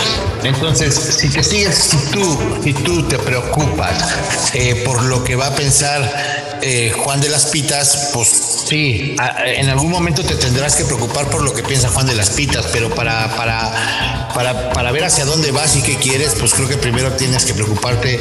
entonces, 0.44 0.94
si 0.94 1.28
te 1.28 1.42
sigues, 1.42 1.74
si 1.74 1.96
tú, 2.12 2.38
si 2.62 2.72
tú 2.74 3.02
te 3.08 3.18
preocupas 3.18 4.52
eh, 4.54 4.84
por 4.86 5.02
lo 5.02 5.24
que 5.24 5.34
va 5.34 5.48
a 5.48 5.54
pensar 5.56 6.39
eh, 6.62 6.92
Juan 6.96 7.20
de 7.20 7.28
las 7.28 7.46
Pitas, 7.46 8.10
pues 8.12 8.28
sí, 8.68 9.14
a- 9.18 9.44
en 9.46 9.68
algún 9.68 9.90
momento 9.90 10.22
te 10.24 10.34
tendrás 10.36 10.76
que 10.76 10.84
preocupar 10.84 11.28
por 11.30 11.42
lo 11.42 11.52
que 11.52 11.62
piensa 11.62 11.88
Juan 11.88 12.06
de 12.06 12.14
las 12.14 12.30
Pitas, 12.30 12.66
pero 12.72 12.94
para, 12.94 13.34
para, 13.36 14.28
para, 14.34 14.72
para 14.72 14.92
ver 14.92 15.04
hacia 15.04 15.24
dónde 15.24 15.50
vas 15.52 15.76
y 15.76 15.82
qué 15.82 15.96
quieres, 15.96 16.34
pues 16.38 16.54
creo 16.54 16.68
que 16.68 16.76
primero 16.76 17.12
tienes 17.12 17.44
que 17.44 17.54
preocuparte 17.54 18.20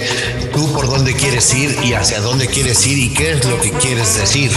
tú 0.53 0.71
por 0.73 0.87
dónde 0.89 1.13
quieres 1.15 1.53
ir 1.53 1.77
y 1.83 1.93
hacia 1.93 2.19
dónde 2.21 2.47
quieres 2.47 2.85
ir 2.87 2.97
y 2.97 3.13
qué 3.13 3.31
es 3.33 3.45
lo 3.45 3.59
que 3.61 3.71
quieres 3.71 4.15
decir. 4.17 4.51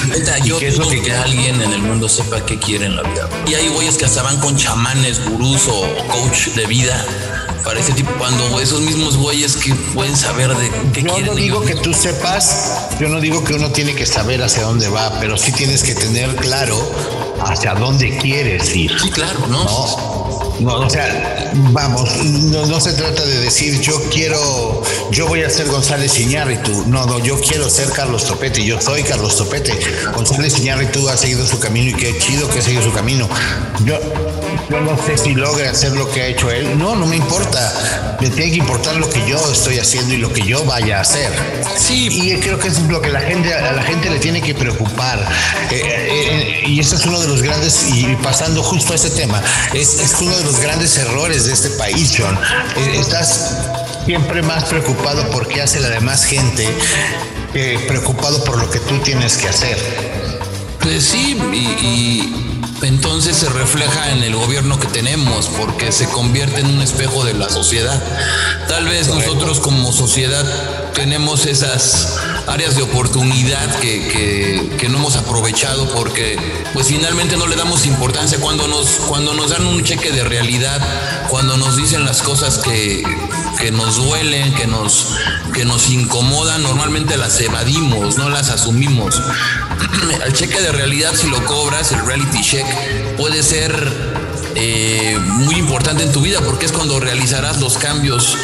Y 0.45 0.49
yo 0.49 0.59
qué 0.59 0.69
es 0.69 0.79
lo 0.79 0.89
que 0.89 1.03
que 1.03 1.13
alguien 1.13 1.61
en 1.61 1.73
el 1.73 1.83
mundo 1.83 2.09
sepa 2.09 2.45
qué 2.47 2.59
quiere 2.59 2.87
en 2.87 2.97
la 2.97 3.03
vida. 3.03 3.29
Y 3.47 3.55
hay 3.55 3.69
güeyes 3.69 3.97
que 3.99 4.05
hasta 4.05 4.23
van 4.23 4.39
con 4.41 4.57
chamanes, 4.57 5.25
gurús 5.29 5.63
o 5.69 6.07
coach 6.09 6.49
de 6.55 6.67
vida 6.67 7.05
para 7.65 7.81
ese 7.81 7.93
tipo. 7.93 8.11
Cuando 8.19 8.61
esos 8.61 8.81
mismos 8.81 9.17
güeyes 9.17 9.57
que 9.57 9.75
pueden 9.95 10.17
saber 10.17 10.55
de 10.57 10.71
qué 10.93 11.03
Yo 11.03 11.09
quieren. 11.15 11.27
no 11.27 11.35
digo 11.35 11.63
que 11.63 11.75
tú 11.75 11.93
sepas, 11.95 12.89
yo 13.01 13.09
no 13.09 13.21
digo 13.21 13.43
que 13.45 13.55
uno 13.55 13.71
tiene 13.71 13.95
que 13.95 14.07
saber 14.07 14.43
hacia 14.43 14.63
dónde 14.65 14.89
va, 14.89 15.19
pero 15.21 15.37
sí 15.37 15.53
tienes 15.53 15.83
que 15.83 15.95
tener 15.95 16.35
claro 16.37 16.79
hacia 17.45 17.75
dónde 17.75 18.17
quieres 18.19 18.75
ir. 18.75 18.93
Sí, 19.01 19.11
claro, 19.11 19.47
¿no? 19.49 19.65
¿no? 19.65 20.12
No, 20.61 20.81
o 20.81 20.91
sea, 20.91 21.53
vamos, 21.55 22.11
no, 22.25 22.81
se 22.81 22.93
trata 22.93 23.25
de 23.25 23.41
decir 23.41 23.81
yo 23.81 24.01
quiero, 24.11 24.83
yo 25.11 25.27
voy 25.27 25.43
a 25.43 25.51
ser 25.51 25.69
González 25.69 26.19
Iñárritu. 26.19 26.85
No, 26.87 27.07
no, 27.07 27.19
yo 27.19 27.41
quiero 27.41 27.69
ser 27.69 27.91
Carlos 27.91 28.25
Topete. 28.27 28.65
Yo 28.65 28.81
soy 28.81 29.03
Carlos 29.03 29.37
Topete. 29.37 29.79
González 30.15 30.59
Iñárritu 30.59 31.09
ha 31.09 31.17
seguido 31.17 31.47
su 31.47 31.59
camino 31.59 31.91
y 31.91 31.95
qué 31.95 32.17
chido 32.19 32.49
que 32.49 32.61
ha 32.61 32.63
seguido 32.63 32.83
su 32.83 32.93
camino. 32.93 33.29
Yo, 33.85 33.99
yo 34.71 34.81
no 34.81 34.97
sé 35.05 35.19
si 35.19 35.35
logra 35.35 35.71
hacer 35.71 35.93
lo 35.93 36.11
que 36.11 36.23
ha 36.23 36.27
hecho 36.27 36.51
él. 36.51 36.79
No, 36.79 36.95
no 36.95 37.07
me 37.07 37.17
importa. 37.17 38.19
Me 38.21 38.31
tiene 38.31 38.53
que 38.53 38.59
importar 38.59 38.97
lo 38.97 39.09
que 39.09 39.27
yo 39.29 39.39
estoy 39.51 39.79
haciendo 39.79 40.15
y 40.15 40.19
lo 40.19 40.33
que 40.33 40.43
yo 40.43 40.65
vaya 40.65 40.99
a 40.99 41.01
hacer. 41.01 41.33
Sí. 41.77 42.09
Y 42.11 42.37
creo 42.39 42.59
que 42.59 42.69
eso 42.69 42.81
es 42.81 42.89
lo 42.89 43.01
que 43.01 43.11
la 43.11 43.21
gente, 43.21 43.53
a 43.53 43.73
la 43.73 43.83
gente 43.83 44.11
le 44.11 44.19
tiene 44.19 44.41
que 44.41 44.55
preocupar. 44.55 45.19
Eh, 45.71 45.81
eh, 45.85 46.63
eh, 46.65 46.69
y 46.69 46.81
ese 46.81 46.97
es 46.97 47.07
uno 47.07 47.21
de 47.21 47.29
los 47.29 47.43
grandes, 47.43 47.87
y 47.93 48.17
pasando 48.17 48.63
justo 48.63 48.93
a 48.93 48.97
ese 48.97 49.11
tema, 49.11 49.43
es, 49.75 49.99
es 50.01 50.15
uno 50.21 50.37
de 50.37 50.42
los 50.45 50.61
grandes 50.61 50.97
errores 50.99 51.47
de 51.47 51.53
este 51.53 51.71
país, 51.71 52.15
John. 52.17 52.39
estás 52.95 53.57
siempre 54.05 54.43
más 54.43 54.65
preocupado 54.65 55.29
por 55.31 55.49
qué 55.49 55.63
hace 55.63 55.81
la 55.81 55.89
demás 55.89 56.25
gente 56.25 56.69
que 57.53 57.79
preocupado 57.87 58.43
por 58.45 58.59
lo 58.59 58.71
que 58.71 58.81
tú 58.81 58.99
tienes 58.99 59.37
que 59.37 59.49
hacer. 59.49 59.79
Pues 60.81 61.05
sí, 61.05 61.37
y 61.53 62.43
entonces 62.83 63.37
se 63.37 63.49
refleja 63.49 64.11
en 64.11 64.23
el 64.23 64.35
gobierno 64.35 64.79
que 64.81 64.89
tenemos, 64.89 65.49
porque 65.49 65.93
se 65.93 66.07
convierte 66.07 66.61
en 66.61 66.67
un 66.67 66.83
espejo 66.83 67.25
de 67.25 67.35
la 67.35 67.49
sociedad. 67.49 68.03
Tal 68.69 68.87
vez 68.87 69.09
nosotros 69.09 69.61
como 69.61 69.93
sociedad 69.93 70.45
tenemos 70.95 71.47
esas 71.47 72.19
áreas 72.47 72.77
de 72.77 72.83
oportunidad 72.83 73.75
que, 73.81 74.89
no 74.91 74.99
hemos 74.99 75.17
aprovechado 75.17 75.89
porque 75.95 76.37
pues 76.75 76.89
finalmente 76.89 77.37
no 77.37 77.47
le 77.47 77.57
damos 77.57 77.87
importancia 77.87 78.39
cuando 78.39 78.69
nos, 78.69 78.89
cuando 79.09 79.33
nos 79.33 79.51
dan 79.51 79.67
un 79.67 79.83
cheque 79.83 80.13
de 80.13 80.23
realidad, 80.23 80.81
cuando 81.29 81.57
nos 81.57 81.77
dicen 81.77 82.05
las 82.05 82.21
cosas 82.21 82.59
que, 82.59 83.03
que 83.59 83.71
nos 83.71 83.97
duelen, 83.97 84.53
que 84.55 84.67
nos, 84.67 85.15
que 85.55 85.65
nos 85.65 85.89
incomodan, 85.89 86.63
normalmente 86.63 87.17
las 87.17 87.41
evadimos, 87.41 88.19
no 88.19 88.29
las 88.29 88.51
asumimos. 88.51 89.21
el 90.27 90.33
cheque 90.35 90.61
de 90.61 90.73
realidad, 90.73 91.15
si 91.15 91.29
lo 91.29 91.43
cobras, 91.47 91.93
el 91.93 92.05
reality 92.05 92.43
check, 92.43 92.67
puede 93.17 93.43
ser 93.43 93.73
eh, 94.55 95.19
muy 95.19 95.55
importante 95.55 96.03
en 96.03 96.13
tu 96.13 96.21
vida 96.21 96.41
porque 96.43 96.67
es 96.67 96.73
cuando 96.73 97.01
realizarás 97.01 97.61
los 97.61 97.79
cambios 97.79 98.37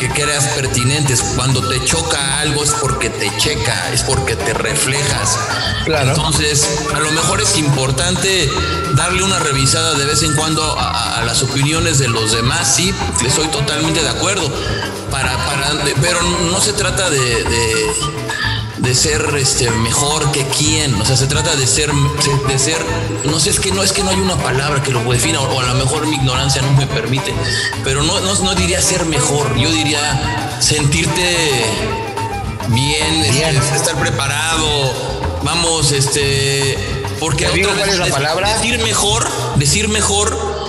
que 0.00 0.08
creas 0.08 0.46
pertinentes. 0.48 1.20
Cuando 1.36 1.60
te 1.68 1.84
choca 1.84 2.40
algo 2.40 2.64
es 2.64 2.70
porque 2.72 3.10
te 3.10 3.30
checa, 3.36 3.92
es 3.92 4.02
porque 4.02 4.34
te 4.34 4.54
reflejas. 4.54 5.38
Claro. 5.84 6.08
Entonces, 6.08 6.66
a 6.94 6.98
lo 7.00 7.12
mejor 7.12 7.42
es 7.42 7.58
importante 7.58 8.50
darle 8.94 9.22
una 9.22 9.38
revisada 9.38 9.94
de 9.94 10.06
vez 10.06 10.22
en 10.22 10.34
cuando 10.34 10.62
a, 10.78 11.22
las 11.26 11.42
opiniones 11.42 11.98
de 11.98 12.08
los 12.08 12.32
demás. 12.32 12.76
Sí, 12.76 12.94
estoy 13.24 13.48
totalmente 13.48 14.02
de 14.02 14.08
acuerdo. 14.08 14.50
Para, 15.10 15.36
para, 15.36 15.84
pero 16.00 16.22
no 16.22 16.60
se 16.60 16.72
trata 16.72 17.10
de 17.10 17.44
de 17.44 17.94
ser 18.94 19.34
este, 19.38 19.70
mejor 19.70 20.30
que 20.32 20.44
quién. 20.46 20.94
O 21.00 21.04
sea, 21.04 21.16
se 21.16 21.26
trata 21.26 21.54
de 21.56 21.66
ser, 21.66 21.90
de 21.92 22.58
ser, 22.58 22.78
no 23.24 23.38
sé, 23.38 23.50
es 23.50 23.60
que 23.60 23.72
no 23.72 23.82
es 23.82 23.92
que 23.92 24.02
no 24.02 24.10
hay 24.10 24.20
una 24.20 24.36
palabra 24.36 24.82
que 24.82 24.90
lo 24.90 25.00
defina, 25.10 25.40
o 25.40 25.60
a 25.60 25.64
lo 25.64 25.74
mejor 25.74 26.06
mi 26.06 26.16
ignorancia 26.16 26.62
no 26.62 26.72
me 26.72 26.86
permite, 26.86 27.32
pero 27.84 28.02
no, 28.02 28.20
no, 28.20 28.54
diría 28.54 28.80
ser 28.82 29.04
mejor, 29.06 29.56
yo 29.56 29.70
diría 29.70 30.58
sentirte 30.60 31.36
bien, 32.68 33.14
este, 33.24 33.76
estar 33.76 33.98
preparado, 33.98 34.92
vamos, 35.42 35.92
este, 35.92 36.76
porque 37.18 37.46
cuál 37.46 37.88
es 37.88 37.98
la 37.98 38.06
palabra? 38.06 38.54
Decir 38.54 38.82
mejor, 38.82 39.28
decir 39.56 39.88
mejor 39.88 40.59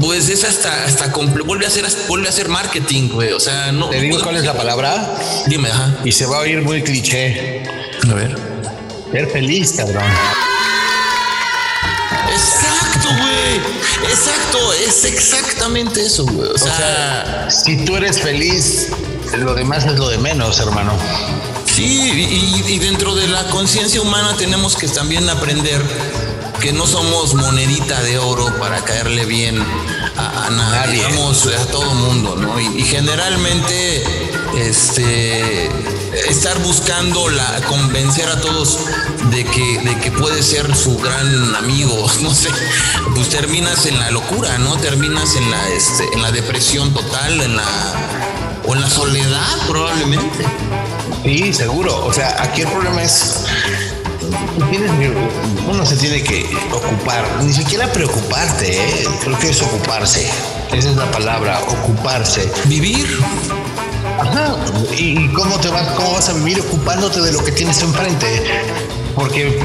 pues 0.00 0.28
es 0.28 0.44
hasta, 0.44 0.84
hasta 0.84 1.12
vuelve 1.44 1.66
a 1.66 1.70
ser 1.70 1.86
vuelve 2.08 2.28
a 2.28 2.32
ser 2.32 2.48
marketing, 2.48 3.08
güey. 3.08 3.32
O 3.32 3.40
sea, 3.40 3.72
no. 3.72 3.88
¿Te 3.88 4.00
digo 4.00 4.18
cuál 4.22 4.36
es 4.36 4.44
la 4.44 4.54
palabra? 4.54 5.14
Dime, 5.46 5.70
ajá. 5.70 5.98
Y 6.04 6.12
se 6.12 6.26
va 6.26 6.38
a 6.38 6.40
oír 6.40 6.62
muy 6.62 6.82
cliché. 6.82 7.62
A 8.08 8.14
ver. 8.14 8.36
Ser 9.10 9.30
feliz, 9.30 9.74
cabrón. 9.76 10.02
Exacto, 12.30 13.08
güey. 13.08 14.10
Exacto, 14.10 14.72
es 14.72 15.04
exactamente 15.04 16.06
eso, 16.06 16.24
güey. 16.24 16.50
O, 16.50 16.58
sea, 16.58 17.48
si 17.50 17.84
tú 17.84 17.96
eres 17.96 18.20
feliz, 18.20 18.88
lo 19.36 19.54
demás 19.54 19.84
es 19.84 19.98
lo 19.98 20.08
de 20.08 20.18
menos, 20.18 20.58
hermano. 20.60 20.92
Sí, 21.66 22.62
y 22.68 22.78
dentro 22.78 23.14
de 23.14 23.28
la 23.28 23.44
conciencia 23.44 24.00
humana 24.00 24.34
tenemos 24.36 24.76
que 24.76 24.88
también 24.88 25.28
aprender 25.28 25.80
que 26.62 26.72
no 26.72 26.86
somos 26.86 27.34
monedita 27.34 28.00
de 28.04 28.18
oro 28.18 28.56
para 28.60 28.84
caerle 28.84 29.24
bien 29.24 29.60
a, 30.16 30.48
nadie, 30.48 31.02
Vamos 31.02 31.48
a 31.48 31.66
todo 31.66 31.92
mundo, 31.92 32.36
¿no? 32.36 32.60
Y, 32.60 32.84
generalmente, 32.84 34.04
este, 34.56 35.68
estar 36.28 36.56
buscando 36.60 37.28
la, 37.30 37.60
convencer 37.62 38.28
a 38.28 38.40
todos 38.40 38.78
de 39.32 39.44
que, 39.44 39.78
de 39.80 39.98
que 39.98 40.12
puede 40.12 40.40
ser 40.40 40.76
su 40.76 40.96
gran 40.98 41.56
amigo, 41.56 42.06
no 42.20 42.32
sé, 42.32 42.50
pues 43.12 43.28
terminas 43.28 43.86
en 43.86 43.98
la 43.98 44.12
locura, 44.12 44.56
¿no? 44.58 44.76
Terminas 44.76 45.34
en 45.34 45.50
la, 45.50 45.68
este, 45.70 46.04
en 46.14 46.22
la 46.22 46.30
depresión 46.30 46.94
total, 46.94 47.40
en 47.40 47.56
la, 47.56 47.64
o 48.66 48.74
en 48.74 48.82
la 48.82 48.88
soledad 48.88 49.66
probablemente. 49.66 50.46
Sí, 51.24 51.52
seguro. 51.52 52.06
O 52.06 52.12
sea, 52.12 52.36
aquí 52.40 52.60
el 52.60 52.68
problema 52.68 53.02
es 53.02 53.46
uno 55.68 55.86
se 55.86 55.96
tiene 55.96 56.22
que 56.22 56.44
ocupar, 56.72 57.24
ni 57.42 57.52
siquiera 57.52 57.92
preocuparte, 57.92 58.72
¿eh? 58.72 59.08
creo 59.22 59.38
que 59.38 59.50
es 59.50 59.62
ocuparse. 59.62 60.28
Esa 60.72 60.90
es 60.90 60.96
la 60.96 61.10
palabra, 61.10 61.60
ocuparse. 61.68 62.50
Vivir. 62.64 63.06
Ajá. 64.18 64.56
¿Y 64.96 65.28
cómo 65.28 65.58
te 65.58 65.68
vas, 65.68 65.86
cómo 65.92 66.12
vas 66.12 66.28
a 66.28 66.32
vivir 66.34 66.60
ocupándote 66.60 67.20
de 67.20 67.32
lo 67.32 67.44
que 67.44 67.52
tienes 67.52 67.82
enfrente? 67.82 68.26
Porque 69.14 69.58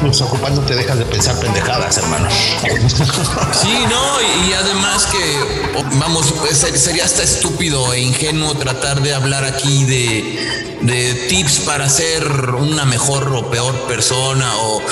pues 0.00 0.20
ocupándote 0.20 0.74
dejas 0.74 0.98
de 0.98 1.04
pensar 1.04 1.38
pendejadas, 1.40 1.98
hermano. 1.98 2.28
Sí, 2.30 3.74
no, 3.88 4.46
y, 4.46 4.52
además 4.52 5.06
que, 5.06 5.72
vamos, 5.98 6.32
sería 6.74 7.04
hasta 7.04 7.22
estúpido 7.22 7.92
e 7.92 8.00
ingenuo 8.00 8.54
tratar 8.54 9.00
de 9.02 9.14
hablar 9.14 9.44
aquí 9.44 9.84
de 9.84 10.68
de 10.80 11.14
tips 11.28 11.60
para 11.60 11.88
ser 11.88 12.24
una 12.50 12.84
mejor 12.84 13.32
o 13.34 13.50
peor 13.50 13.74
persona 13.86 14.56
o 14.58 14.82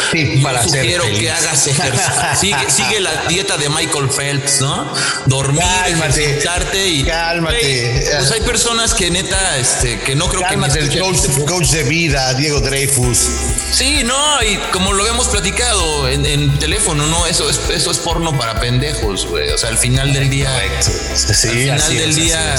para 0.42 0.62
sugiero 0.62 1.05
que 1.05 1.31
hagas 1.31 1.66
ejercicio. 1.66 2.57
sigue, 2.69 3.01
la 3.01 3.25
dieta 3.29 3.57
de 3.57 3.69
Michael 3.69 4.09
Phelps, 4.09 4.61
¿no? 4.61 4.92
Dormir, 5.27 5.61
cálmate, 5.61 6.88
y 6.88 7.05
cálmate. 7.05 8.11
pues 8.19 8.31
hay 8.33 8.40
personas 8.40 8.95
que 8.95 9.11
neta, 9.11 9.59
este, 9.59 10.01
que 10.01 10.14
no 10.14 10.29
creo 10.29 10.42
que 10.49 10.79
el 10.79 11.01
coach, 11.47 11.66
de 11.71 11.85
vida, 11.85 12.35
Diego 12.35 12.61
Dreyfus. 12.61 13.29
Sí, 13.73 14.03
no, 14.05 14.42
y 14.42 14.57
como 14.73 14.92
lo 14.97 15.07
hemos 15.07 15.29
platicado 15.29 16.09
en, 16.09 16.59
teléfono, 16.59 17.07
no, 17.07 17.27
eso 17.27 17.49
es, 17.49 17.61
eso 17.71 17.91
es 17.91 17.99
porno 17.99 18.37
para 18.37 18.61
pendejos, 18.61 19.27
güey. 19.27 19.51
O 19.51 19.59
sea, 19.59 19.71
al 19.71 19.79
final 19.79 20.13
del 20.13 20.29
día, 20.29 20.51
sí, 20.81 21.69
al 21.69 21.81
final 21.81 21.95
del 21.95 22.15
día, 22.15 22.55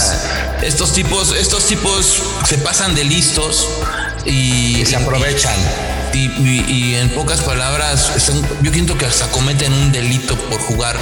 estos 0.62 0.94
tipos, 0.94 1.36
estos 1.36 1.66
tipos 1.66 2.24
se 2.48 2.58
pasan 2.60 2.96
de 2.96 3.04
listos 3.04 3.68
y, 4.26 4.86
se 4.86 4.96
aprovechan. 4.96 5.56
Y, 6.14 6.96
en 6.96 7.10
pocas 7.10 7.42
palabras, 7.42 8.12
yo 8.62 8.72
siento 8.72 8.98
que 8.98 9.06
hasta 9.06 9.28
cometen 9.28 9.72
un 9.74 9.92
delito 9.92 10.36
por 10.36 10.60
jugar 10.62 10.98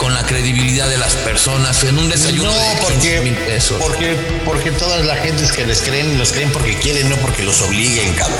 con 0.00 0.14
la 0.14 0.24
credibilidad 0.24 0.88
de 0.88 0.96
las 0.96 1.12
personas 1.12 1.84
en 1.84 1.98
un 1.98 2.08
desayuno 2.08 2.50
no, 2.50 2.58
porque, 2.80 3.34
Porque, 3.78 4.16
porque 4.46 4.70
todas 4.70 5.04
las 5.04 5.20
gentes 5.20 5.52
que 5.52 5.66
les 5.66 5.82
creen, 5.82 6.16
los 6.16 6.32
creen 6.32 6.50
porque 6.52 6.74
quieren, 6.78 7.10
no 7.10 7.16
porque 7.16 7.42
los 7.42 7.60
obliguen, 7.60 8.14
cabrón. 8.14 8.38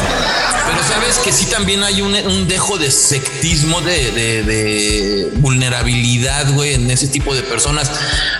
Pero 0.66 0.82
sabes 0.88 1.18
que 1.18 1.30
sí 1.34 1.44
también 1.44 1.82
hay 1.82 2.00
un, 2.00 2.48
dejo 2.48 2.78
de 2.78 2.90
sectismo, 2.90 3.82
de, 3.82 4.10
de, 4.10 5.28
vulnerabilidad, 5.34 6.50
güey, 6.50 6.72
en 6.72 6.90
ese 6.90 7.08
tipo 7.08 7.34
de 7.34 7.42
personas. 7.42 7.90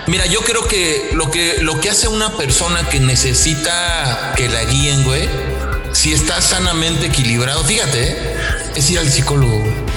Mira, 0.07 0.25
yo 0.25 0.41
creo 0.41 0.67
que 0.67 1.11
lo 1.13 1.31
que, 1.31 1.59
lo 1.61 1.79
que 1.79 1.91
hace 1.91 2.09
una 2.09 2.39
persona 2.39 2.89
que 2.89 3.01
necesita 3.01 4.33
que 4.35 4.49
la 4.49 4.65
guíen, 4.65 5.05
güey, 5.05 5.29
si 5.93 6.15
está 6.15 6.41
sanamente 6.41 7.09
equilibrado, 7.09 7.63
fíjate, 7.65 8.03
¿eh? 8.03 8.17
es 8.77 8.89
ir 8.89 8.99
al 8.99 9.11
psicólogo. 9.11 9.90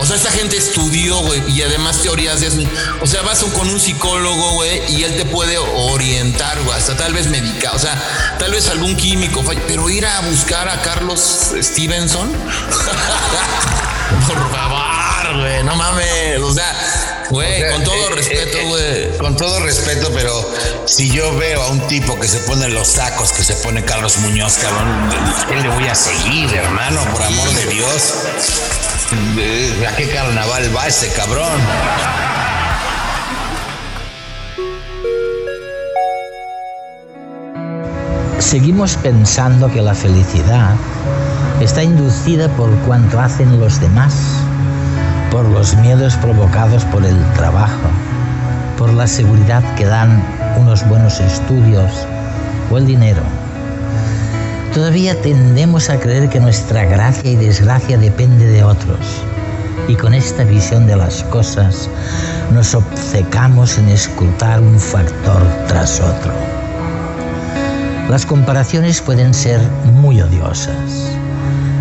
O 0.00 0.06
sea, 0.06 0.16
esta 0.16 0.30
gente 0.30 0.56
estudió, 0.56 1.18
güey, 1.18 1.42
y 1.50 1.62
además 1.62 2.00
teorías 2.00 2.40
de... 2.40 2.68
O 3.00 3.06
sea, 3.06 3.22
vas 3.22 3.42
con 3.44 3.68
un 3.68 3.80
psicólogo, 3.80 4.52
güey, 4.52 4.80
y 4.88 5.02
él 5.04 5.16
te 5.16 5.24
puede 5.24 5.58
orientar, 5.58 6.62
güey, 6.62 6.76
hasta 6.76 6.96
tal 6.96 7.12
vez 7.12 7.28
medicar, 7.28 7.74
o 7.74 7.78
sea, 7.78 8.00
tal 8.38 8.52
vez 8.52 8.68
algún 8.68 8.96
químico, 8.96 9.42
pero 9.66 9.90
ir 9.90 10.06
a 10.06 10.20
buscar 10.20 10.68
a 10.68 10.80
Carlos 10.82 11.52
Stevenson, 11.60 12.32
por 14.26 14.50
favor, 14.50 15.40
güey, 15.40 15.64
no 15.64 15.74
mames, 15.74 16.40
o 16.40 16.54
sea, 16.54 16.74
Güey, 17.30 17.70
con 17.72 17.84
todo 17.84 18.08
eh, 18.08 18.14
respeto, 18.14 18.56
eh, 18.56 18.62
eh, 18.62 18.68
güey. 18.68 19.18
Con 19.18 19.36
todo 19.36 19.60
respeto, 19.60 20.10
pero 20.14 20.32
si 20.86 21.10
yo 21.10 21.36
veo 21.36 21.62
a 21.62 21.68
un 21.68 21.86
tipo 21.86 22.18
que 22.18 22.26
se 22.26 22.38
pone 22.40 22.68
los 22.68 22.88
sacos 22.88 23.32
que 23.32 23.42
se 23.44 23.54
pone 23.56 23.84
Carlos 23.84 24.16
Muñoz, 24.18 24.56
cabrón, 24.56 25.10
¿qué 25.48 25.56
le 25.56 25.68
voy 25.68 25.88
a 25.88 25.94
seguir, 25.94 26.54
hermano? 26.54 27.00
Por 27.12 27.22
amor 27.22 27.50
de 27.50 27.66
Dios. 27.66 28.14
¿A 29.86 29.96
qué 29.96 30.08
carnaval 30.08 30.74
va 30.74 30.86
ese 30.86 31.12
cabrón? 31.12 31.60
Seguimos 38.38 38.96
pensando 38.96 39.70
que 39.70 39.82
la 39.82 39.94
felicidad 39.94 40.76
está 41.60 41.82
inducida 41.82 42.48
por 42.56 42.70
cuanto 42.86 43.20
hacen 43.20 43.60
los 43.60 43.80
demás 43.80 44.14
por 45.30 45.44
los 45.44 45.76
miedos 45.76 46.16
provocados 46.16 46.84
por 46.86 47.04
el 47.04 47.16
trabajo, 47.34 47.88
por 48.78 48.92
la 48.92 49.06
seguridad 49.06 49.62
que 49.74 49.84
dan 49.84 50.22
unos 50.58 50.86
buenos 50.88 51.20
estudios 51.20 52.06
o 52.70 52.78
el 52.78 52.86
dinero. 52.86 53.22
Todavía 54.72 55.20
tendemos 55.20 55.90
a 55.90 55.98
creer 55.98 56.28
que 56.28 56.40
nuestra 56.40 56.84
gracia 56.84 57.30
y 57.30 57.36
desgracia 57.36 57.98
depende 57.98 58.46
de 58.46 58.62
otros. 58.62 58.98
Y 59.86 59.96
con 59.96 60.14
esta 60.14 60.44
visión 60.44 60.86
de 60.86 60.96
las 60.96 61.22
cosas 61.24 61.88
nos 62.52 62.74
obcecamos 62.74 63.78
en 63.78 63.88
escrutar 63.88 64.60
un 64.60 64.78
factor 64.78 65.42
tras 65.66 66.00
otro. 66.00 66.32
Las 68.08 68.24
comparaciones 68.24 69.00
pueden 69.00 69.34
ser 69.34 69.60
muy 69.94 70.20
odiosas, 70.20 71.12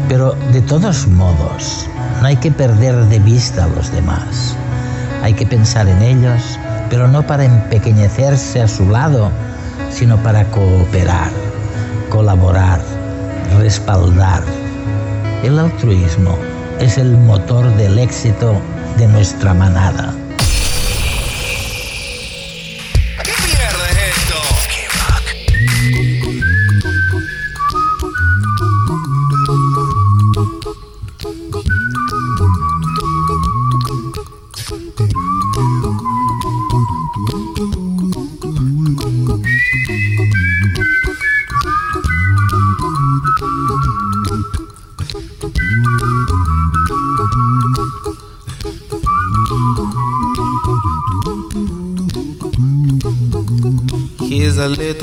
pero 0.10 0.36
de 0.52 0.62
todos 0.62 1.08
modos 1.08 1.88
no 2.22 2.28
hay 2.28 2.38
que 2.38 2.52
perder 2.52 2.96
de 3.06 3.20
vista 3.20 3.66
a 3.66 3.68
los 3.68 3.92
demás. 3.92 4.56
Hay 5.24 5.34
que 5.34 5.46
pensar 5.46 5.88
en 5.88 6.02
ellos, 6.02 6.60
pero 6.90 7.08
no 7.08 7.26
para 7.26 7.46
empequeñecerse 7.46 8.62
a 8.62 8.68
su 8.68 8.90
lado, 8.90 9.32
sino 9.90 10.18
para 10.18 10.46
cooperar, 10.46 11.32
colaborar, 12.10 12.82
respaldar. 13.58 14.44
El 15.44 15.60
altruismo 15.60 16.38
es 16.80 16.98
el 16.98 17.18
motor 17.18 17.76
del 17.76 18.00
éxito 18.00 18.54
de 18.98 19.08
nuestra 19.08 19.54
manada. 19.54 20.14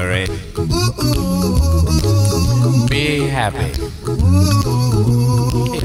Worry. 0.00 0.26
Be 2.88 3.26
happy. 3.28 3.70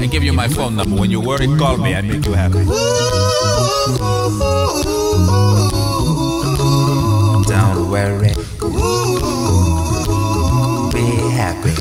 I 0.02 0.06
give 0.06 0.24
you 0.24 0.32
my 0.32 0.48
phone 0.48 0.76
number. 0.76 0.96
When 0.96 1.10
you 1.10 1.20
worry, 1.20 1.46
call 1.58 1.76
me. 1.76 1.94
I 1.94 2.00
make 2.02 2.24
you 2.24 2.32
happy. 2.32 2.64
Don't 7.52 7.90
worry. 7.90 8.32
Be 10.94 11.06
happy. 11.40 11.74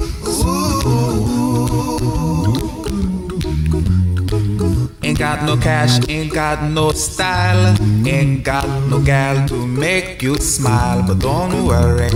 Ain't 5.04 5.20
got 5.20 5.44
no 5.44 5.56
cash, 5.56 6.00
ain't 6.10 6.34
got 6.34 6.64
no 6.64 6.92
style, 6.92 7.78
ain't 8.06 8.44
got 8.44 8.65
no 8.96 9.04
gal 9.04 9.48
to 9.48 9.68
make 9.68 10.22
you 10.22 10.36
smile, 10.38 11.04
but 11.08 11.20
don't 11.20 11.66
worry. 11.66 12.10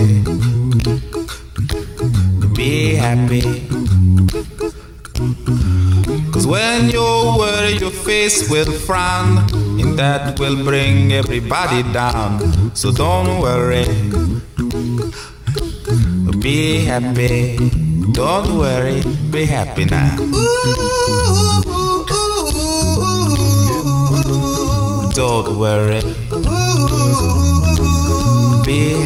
Be 2.55 2.95
happy. 2.95 3.67
Cause 6.31 6.47
when 6.47 6.89
you 6.89 7.01
worry, 7.37 7.73
your 7.77 7.91
face 7.91 8.49
will 8.49 8.71
frown, 8.71 9.37
and 9.79 9.97
that 9.97 10.39
will 10.39 10.63
bring 10.63 11.11
everybody 11.13 11.83
down. 11.91 12.39
So 12.75 12.91
don't 12.91 13.41
worry. 13.41 13.85
Be 16.39 16.85
happy. 16.85 17.57
Don't 18.13 18.57
worry. 18.57 19.03
Be 19.31 19.45
happy 19.45 19.85
now. 19.85 20.15
Don't 25.13 25.59
worry. 25.59 26.28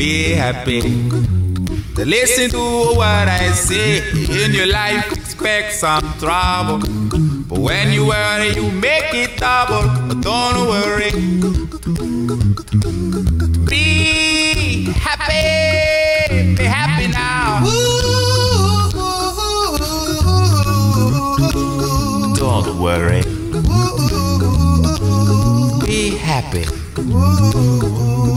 Be 0.00 0.32
happy. 0.32 0.80
To 0.80 2.06
Listen 2.06 2.48
to 2.52 2.96
what 2.96 3.28
I 3.28 3.52
say. 3.52 3.98
In 4.46 4.54
your 4.54 4.66
life, 4.66 5.12
expect 5.12 5.74
some 5.74 6.00
trouble. 6.18 6.78
But 7.46 7.58
when 7.58 7.92
you 7.92 8.06
worry, 8.06 8.54
you 8.54 8.70
make 8.70 9.12
it 9.12 9.36
double. 9.36 9.84
Don't 10.22 10.68
worry. 10.72 11.10
Be 13.68 14.84
happy. 14.96 16.54
Be 16.56 16.64
happy 16.64 17.08
now. 17.12 17.60
Don't 22.40 22.80
worry. 22.80 23.20
Be 25.84 26.16
happy. 26.16 26.64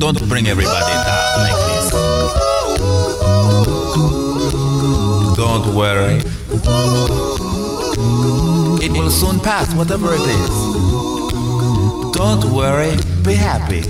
Don't 0.00 0.18
bring 0.30 0.48
everybody 0.48 0.94
down 1.04 1.40
like 1.44 1.60
this. 1.68 1.90
Don't 5.36 5.74
worry. 5.74 6.22
It 8.82 8.92
will 8.92 9.10
soon 9.10 9.40
pass, 9.40 9.74
whatever 9.74 10.14
it 10.14 10.22
is. 10.22 10.54
Don't 12.14 12.44
worry, 12.46 12.96
be 13.22 13.34
happy. 13.34 13.82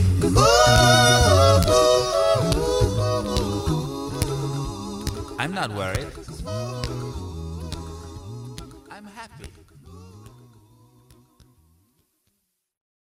I'm 5.39 5.55
not 5.55 5.71
worried. 5.73 6.20